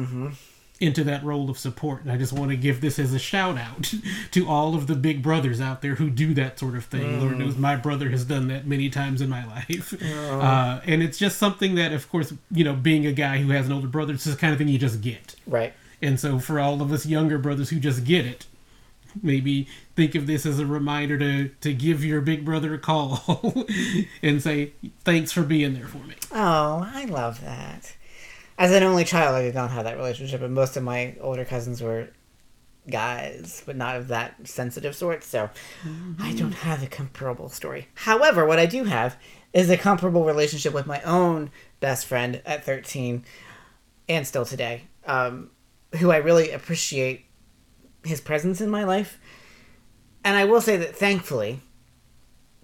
[0.80, 2.02] into that role of support.
[2.02, 3.92] And I just want to give this as a shout out
[4.32, 7.02] to all of the big brothers out there who do that sort of thing.
[7.02, 7.20] Mm.
[7.20, 9.94] Lord knows my brother has done that many times in my life.
[10.02, 10.40] Oh.
[10.40, 13.66] Uh, and it's just something that, of course, you know, being a guy who has
[13.66, 15.36] an older brother, it's the kind of thing you just get.
[15.46, 15.74] Right.
[16.02, 18.46] And so for all of us younger brothers who just get it,
[19.22, 23.66] maybe think of this as a reminder to to give your big brother a call
[24.22, 24.72] and say
[25.04, 26.14] thanks for being there for me.
[26.32, 27.94] Oh, I love that.
[28.58, 31.46] As an only child, I did not have that relationship, and most of my older
[31.46, 32.10] cousins were
[32.90, 35.24] guys, but not of that sensitive sort.
[35.24, 35.50] So
[35.82, 36.14] mm-hmm.
[36.20, 37.88] I don't have a comparable story.
[37.94, 39.16] However, what I do have
[39.52, 43.24] is a comparable relationship with my own best friend at 13
[44.08, 45.50] and still today, um,
[45.98, 47.26] who I really appreciate
[48.04, 49.18] his presence in my life.
[50.24, 51.60] And I will say that thankfully,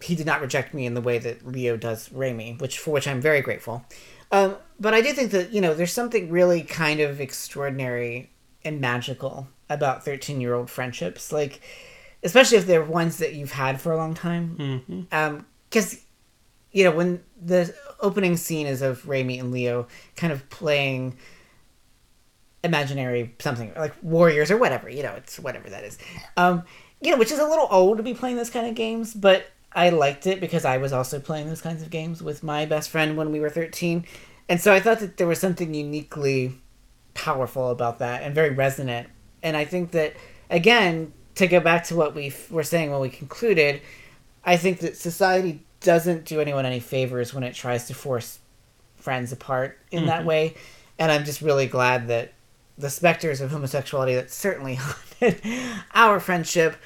[0.02, 3.08] he did not reject me in the way that Leo does Remy, which for which
[3.08, 3.84] I'm very grateful.
[4.30, 8.30] Um, but I do think that you know there's something really kind of extraordinary
[8.64, 11.60] and magical about 13 year old friendships, like
[12.22, 14.84] especially if they're ones that you've had for a long time.
[15.70, 15.98] Because mm-hmm.
[15.98, 16.00] um,
[16.72, 21.16] you know when the opening scene is of Remy and Leo kind of playing
[22.66, 25.98] imaginary something like warriors or whatever you know it's whatever that is.
[26.36, 26.64] Um
[27.00, 29.50] you know which is a little old to be playing this kind of games but
[29.72, 32.90] i liked it because i was also playing those kinds of games with my best
[32.90, 34.04] friend when we were 13
[34.48, 36.54] and so i thought that there was something uniquely
[37.14, 39.08] powerful about that and very resonant.
[39.42, 40.14] And i think that
[40.50, 43.82] again to go back to what we were saying when we concluded
[44.44, 48.38] i think that society doesn't do anyone any favors when it tries to force
[48.96, 50.08] friends apart in mm-hmm.
[50.08, 50.54] that way.
[50.98, 52.32] And i'm just really glad that
[52.78, 55.40] the specters of homosexuality that certainly haunted
[55.94, 56.76] our friendship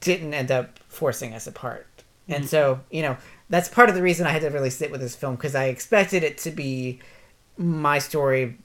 [0.00, 1.86] didn't end up forcing us apart.
[1.96, 2.32] Mm-hmm.
[2.32, 3.16] And so, you know,
[3.48, 5.66] that's part of the reason I had to really sit with this film because I
[5.66, 7.00] expected it to be
[7.56, 8.58] my story,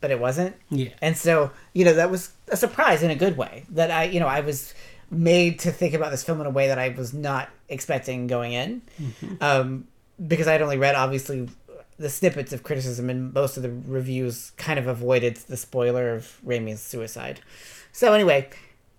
[0.00, 0.54] but it wasn't.
[0.70, 0.90] Yeah.
[1.02, 4.20] And so, you know, that was a surprise in a good way that I, you
[4.20, 4.74] know, I was
[5.10, 8.52] made to think about this film in a way that I was not expecting going
[8.52, 8.82] in.
[9.00, 9.34] Mm-hmm.
[9.40, 9.88] Um,
[10.26, 11.48] because I'd only read obviously
[12.00, 16.38] the snippets of criticism and most of the reviews kind of avoided the spoiler of
[16.42, 17.40] Remy's suicide.
[17.92, 18.48] So anyway,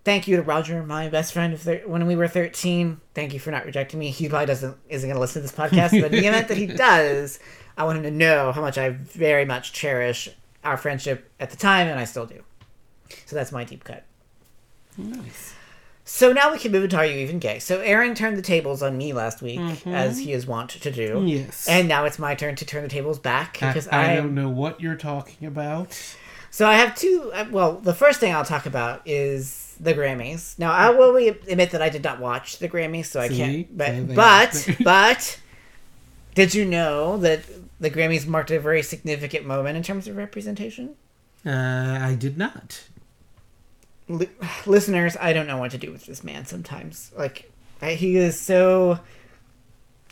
[0.04, 3.00] thank you to Roger, my best friend thir- when we were 13.
[3.12, 4.10] Thank you for not rejecting me.
[4.10, 6.56] He probably doesn't isn't going to listen to this podcast, but in the event that
[6.56, 7.40] he does,
[7.76, 10.28] I want him to know how much I very much cherish
[10.62, 12.44] our friendship at the time, and I still do.
[13.26, 14.04] So that's my deep cut.
[14.96, 15.54] Nice.
[16.14, 17.58] So now we can move into Are You Even Gay?
[17.58, 19.94] So Aaron turned the tables on me last week, mm-hmm.
[19.94, 21.24] as he is wont to do.
[21.24, 21.66] Yes.
[21.66, 24.50] And now it's my turn to turn the tables back because I, I don't know
[24.50, 25.98] what you're talking about.
[26.50, 27.30] So I have two.
[27.32, 30.58] Uh, well, the first thing I'll talk about is the Grammys.
[30.58, 33.36] Now I will admit that I did not watch the Grammys, so I See?
[33.38, 33.78] can't.
[33.78, 35.40] But but but
[36.34, 37.40] did you know that
[37.80, 40.94] the Grammys marked a very significant moment in terms of representation?
[41.46, 42.82] Uh, I did not
[44.18, 44.28] li-
[44.66, 47.10] listeners, I don't know what to do with this man sometimes.
[47.16, 47.50] Like,
[47.80, 49.00] I, he is so.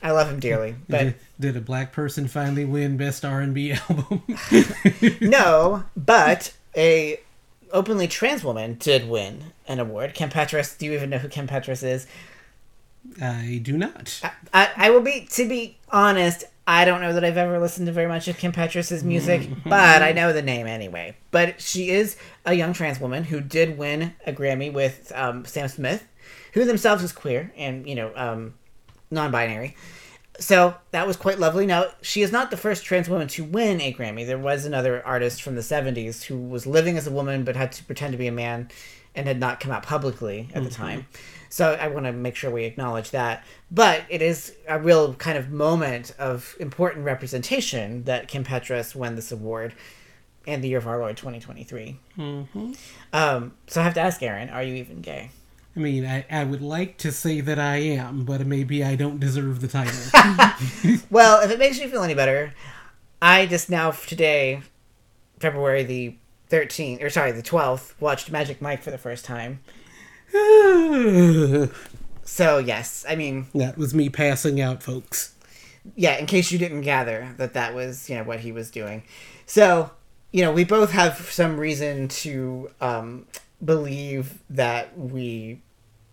[0.03, 3.53] I love him dearly, but did, did a black person finally win best R and
[3.53, 4.22] B album?
[5.20, 7.20] no, but a
[7.72, 10.14] openly trans woman did win an award.
[10.14, 10.76] Kim Petras.
[10.76, 12.07] Do you even know who Kim Petras is?
[13.20, 14.20] I do not.
[14.53, 16.44] I, I, will be to be honest.
[16.66, 20.03] I don't know that I've ever listened to very much of Kim Petras' music, but
[20.03, 21.16] I know the name anyway.
[21.30, 25.68] But she is a young trans woman who did win a Grammy with um, Sam
[25.68, 26.07] Smith,
[26.53, 28.55] who themselves is queer and, you know, um,
[29.11, 29.76] non binary.
[30.38, 31.66] So that was quite lovely.
[31.66, 34.26] Now, she is not the first trans woman to win a Grammy.
[34.26, 37.72] There was another artist from the 70s who was living as a woman but had
[37.72, 38.70] to pretend to be a man
[39.14, 40.64] and had not come out publicly at mm-hmm.
[40.64, 41.07] the time.
[41.51, 43.44] So I want to make sure we acknowledge that.
[43.70, 49.16] But it is a real kind of moment of important representation that Kim Petras won
[49.16, 49.74] this award
[50.46, 51.98] in the year of our Lord 2023.
[52.16, 52.72] Mm-hmm.
[53.12, 55.30] Um, so I have to ask Aaron, are you even gay?
[55.76, 59.20] I mean, I, I would like to say that I am, but maybe I don't
[59.20, 60.01] deserve the title.
[61.11, 62.55] well, if it makes you feel any better,
[63.20, 64.62] I just now today,
[65.40, 66.16] February the
[66.51, 69.61] 13th, or sorry, the 12th, watched Magic Mike for the first time.
[72.24, 75.34] so yes, I mean that was me passing out, folks.
[75.96, 79.02] Yeah, in case you didn't gather that that was you know what he was doing.
[79.46, 79.90] So
[80.30, 83.26] you know we both have some reason to um,
[83.64, 85.62] believe that we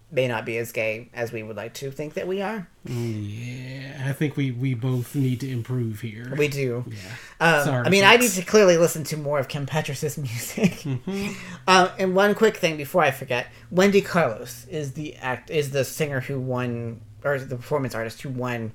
[0.10, 2.68] may not be as gay as we would like to think that we are.
[2.86, 6.34] Yeah, I think we we both need to improve here.
[6.38, 6.86] We do.
[6.88, 6.98] Yeah.
[7.40, 8.14] Um, Sorry, I mean, folks.
[8.14, 10.72] I need to clearly listen to more of Kim Petras' music.
[10.80, 11.34] Mm-hmm.
[11.68, 15.84] um, and one quick thing before I forget: Wendy Carlos is the act is the
[15.84, 18.72] singer who won, or the performance artist who won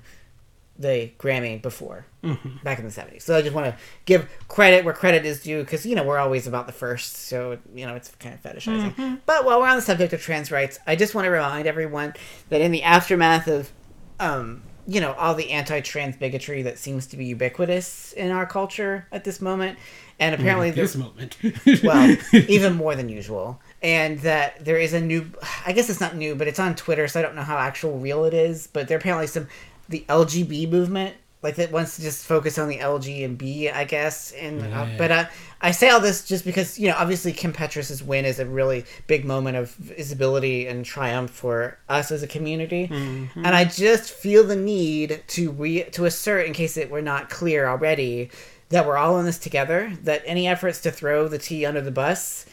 [0.77, 2.63] the Grammy before, mm-hmm.
[2.63, 3.21] back in the 70s.
[3.21, 6.17] So I just want to give credit where credit is due because, you know, we're
[6.17, 7.15] always about the first.
[7.15, 8.95] So, you know, it's kind of fetishizing.
[8.95, 9.15] Mm-hmm.
[9.25, 12.13] But while we're on the subject of trans rights, I just want to remind everyone
[12.49, 13.71] that in the aftermath of,
[14.19, 18.45] um, you know, all the anti trans bigotry that seems to be ubiquitous in our
[18.45, 19.77] culture at this moment,
[20.19, 21.37] and mm, apparently At there's this moment.
[21.83, 23.61] well, even more than usual.
[23.81, 25.29] And that there is a new,
[25.65, 27.97] I guess it's not new, but it's on Twitter, so I don't know how actual
[27.97, 28.67] real it is.
[28.67, 29.47] But there apparently some
[29.93, 33.83] the LGB movement, like that wants to just focus on the LG and B, I
[33.83, 34.31] guess.
[34.31, 35.25] And uh, but uh,
[35.61, 38.85] I say all this just because you know, obviously Kim Petras's win is a really
[39.07, 42.87] big moment of visibility and triumph for us as a community.
[43.35, 47.29] And I just feel the need to re to assert, in case it were not
[47.29, 48.31] clear already,
[48.69, 49.93] that we're all in this together.
[50.01, 52.45] That any efforts to throw the T under the bus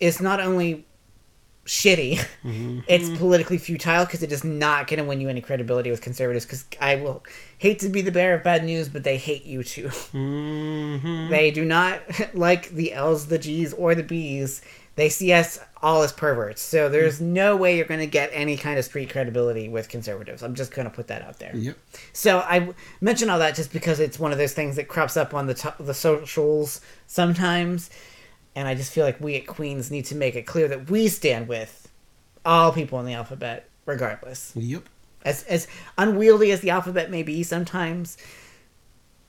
[0.00, 0.86] is not only
[1.68, 2.24] shitty,
[2.88, 6.44] it's politically futile because it is not going to win you any credibility with conservatives.
[6.44, 7.22] Because I will
[7.58, 9.88] hate to be the bearer of bad news, but they hate you too.
[9.88, 11.30] Mhm.
[11.30, 12.00] They do not
[12.34, 14.62] like the L's, the G's, or the B's.
[14.96, 16.60] They see us all as perverts.
[16.60, 20.42] So there's no way you're going to get any kind of street credibility with conservatives.
[20.42, 21.54] I'm just going to put that out there.
[21.54, 21.76] Yep.
[22.12, 25.34] So I mention all that just because it's one of those things that crops up
[25.34, 27.90] on the to- the socials sometimes,
[28.58, 31.06] and I just feel like we at Queens need to make it clear that we
[31.06, 31.88] stand with
[32.44, 34.52] all people in the alphabet, regardless.
[34.56, 34.88] Yep.
[35.24, 38.18] As as unwieldy as the alphabet may be sometimes,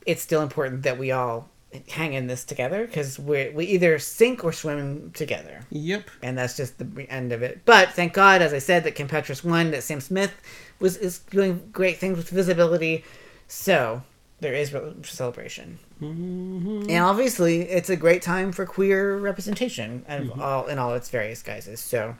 [0.08, 1.48] it's still important that we all
[1.90, 6.10] hang in this together because we we either sink or swim together Yep.
[6.24, 7.62] and that's just the end of it.
[7.66, 10.34] But thank God, as I said, that Kim Petras won, that Sam Smith
[10.80, 13.04] was is doing great things with visibility.
[13.48, 14.02] So
[14.40, 20.41] there is celebration, And obviously, it's a great time for queer representation and mm-hmm.
[20.41, 21.80] all in all its various guises.
[21.80, 22.16] So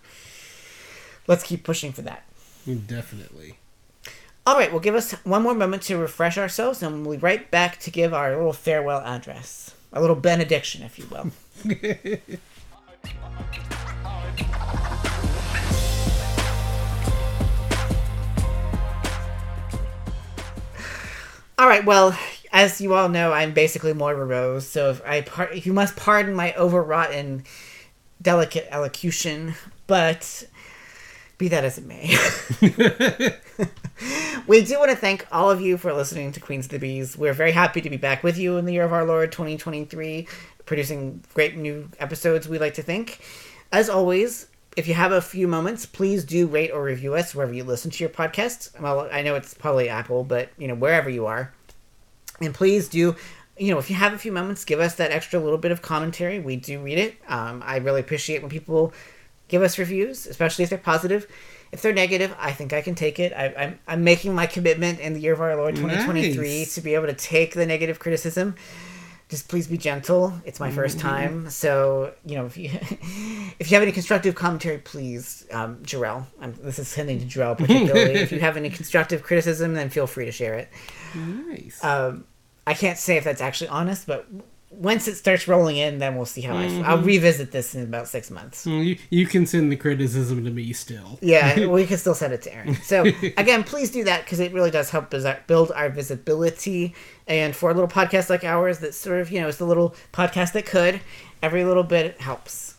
[1.28, 2.24] let's keep pushing for that.
[2.66, 3.58] Definitely.
[4.46, 7.50] All right, we'll give us one more moment to refresh ourselves, and we'll be right
[7.52, 11.32] back to give our little farewell address, a little benediction, if you will.
[21.60, 21.84] All right.
[21.86, 22.18] Well,
[22.52, 26.34] as you all know, I'm basically Moira Rose, so if I par- you must pardon
[26.34, 27.44] my overwrought and
[28.22, 29.54] delicate elocution,
[29.88, 30.46] but
[31.38, 32.16] be that as it may.
[34.48, 37.18] we do want to thank all of you for listening to Queens of the Bees.
[37.18, 40.28] We're very happy to be back with you in the year of our Lord 2023,
[40.66, 43.20] producing great new episodes, we like to think.
[43.72, 47.54] As always, if you have a few moments, please do rate or review us wherever
[47.54, 48.80] you listen to your podcast.
[48.80, 51.54] Well, I know it's probably Apple, but you know, wherever you are.
[52.42, 53.16] And please do,
[53.58, 55.82] you know, if you have a few moments, give us that extra little bit of
[55.82, 56.40] commentary.
[56.40, 57.16] We do read it.
[57.28, 58.94] Um, I really appreciate when people
[59.48, 61.28] give us reviews, especially if they're positive.
[61.72, 63.32] If they're negative, I think I can take it.
[63.34, 66.76] I, I'm, I'm making my commitment in the year of our Lord 2023 Nice.
[66.76, 68.56] to be able to take the negative criticism.
[69.30, 70.34] Just please be gentle.
[70.44, 72.72] It's my first time, so you know if you
[73.60, 76.26] if you have any constructive commentary, please, um, Jarrell.
[76.42, 78.16] I'm, this is sending to Jarrell particularly.
[78.16, 80.70] if you have any constructive criticism, then feel free to share it.
[81.16, 81.84] nice.
[81.84, 82.26] Um,
[82.66, 84.28] I can't say if that's actually honest, but
[84.72, 86.84] once it starts rolling in, then we'll see how I feel.
[86.86, 87.08] I'll mm-hmm.
[87.08, 88.66] revisit this in about six months.
[88.68, 91.18] Well, you, you can send the criticism to me still.
[91.22, 92.76] Yeah, we can still send it to Aaron.
[92.76, 93.04] So
[93.38, 95.10] again, please do that because it really does help
[95.48, 96.94] build our visibility.
[97.28, 99.96] And for a little podcast like ours, that sort of you know is the little
[100.14, 101.02] podcast that could,
[101.42, 102.76] every little bit helps.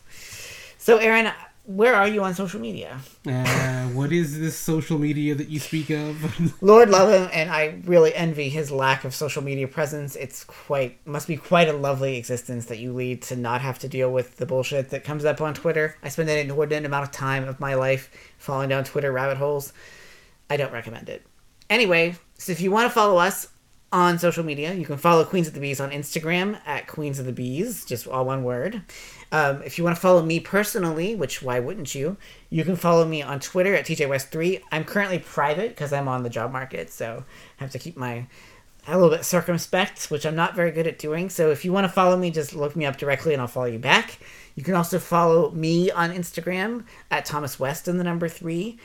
[0.77, 1.31] So Aaron,
[1.65, 2.99] where are you on social media?
[3.27, 6.61] Uh, what is this social media that you speak of?
[6.61, 10.15] Lord love him, and I really envy his lack of social media presence.
[10.15, 13.87] It's quite must be quite a lovely existence that you lead to not have to
[13.87, 15.95] deal with the bullshit that comes up on Twitter.
[16.01, 19.71] I spend an inordinate amount of time of my life falling down Twitter rabbit holes.
[20.49, 21.25] I don't recommend it.
[21.69, 23.47] Anyway, so if you want to follow us
[23.91, 27.25] on social media, you can follow Queens of the Bees on Instagram at Queens of
[27.25, 28.81] the Bees, just all one word.
[29.31, 32.17] Um, if you want to follow me personally, which why wouldn't you?
[32.49, 34.61] You can follow me on Twitter at TJWest3.
[34.71, 37.23] I'm currently private because I'm on the job market, so
[37.59, 38.27] I have to keep my
[38.87, 41.29] a little bit circumspect, which I'm not very good at doing.
[41.29, 43.67] So if you want to follow me, just look me up directly and I'll follow
[43.67, 44.17] you back.
[44.55, 48.79] You can also follow me on Instagram at Thomas West and the number three.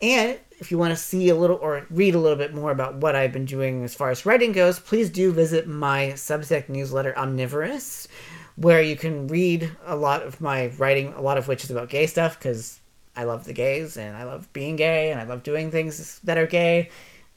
[0.00, 2.96] And if you want to see a little or read a little bit more about
[2.96, 7.16] what I've been doing as far as writing goes, please do visit my Substack newsletter,
[7.16, 8.06] Omnivorous,
[8.60, 11.88] where you can read a lot of my writing, a lot of which is about
[11.88, 12.80] gay stuff, because
[13.16, 16.38] I love the gays and I love being gay and I love doing things that
[16.38, 16.90] are gay,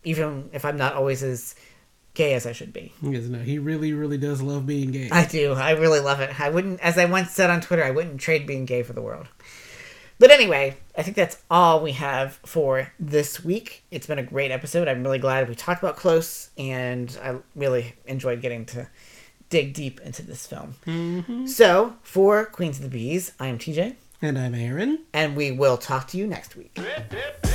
[0.03, 1.55] even if I'm not always as
[2.13, 2.91] gay as I should be.
[3.01, 5.09] Yes, no, he really, really does love being gay.
[5.11, 5.53] I do.
[5.53, 6.39] I really love it.
[6.39, 9.01] I wouldn't, as I once said on Twitter, I wouldn't trade being gay for the
[9.01, 9.27] world.
[10.19, 13.83] But anyway, I think that's all we have for this week.
[13.89, 14.87] It's been a great episode.
[14.87, 18.87] I'm really glad we talked about Close, and I really enjoyed getting to
[19.51, 20.73] dig deep into this film.
[20.87, 21.45] Mm-hmm.
[21.45, 24.99] So, for Queens of the Bees, I am TJ, And I'm Aaron.
[25.13, 26.71] and we will talk to you next week.
[26.77, 27.45] Hip, hip,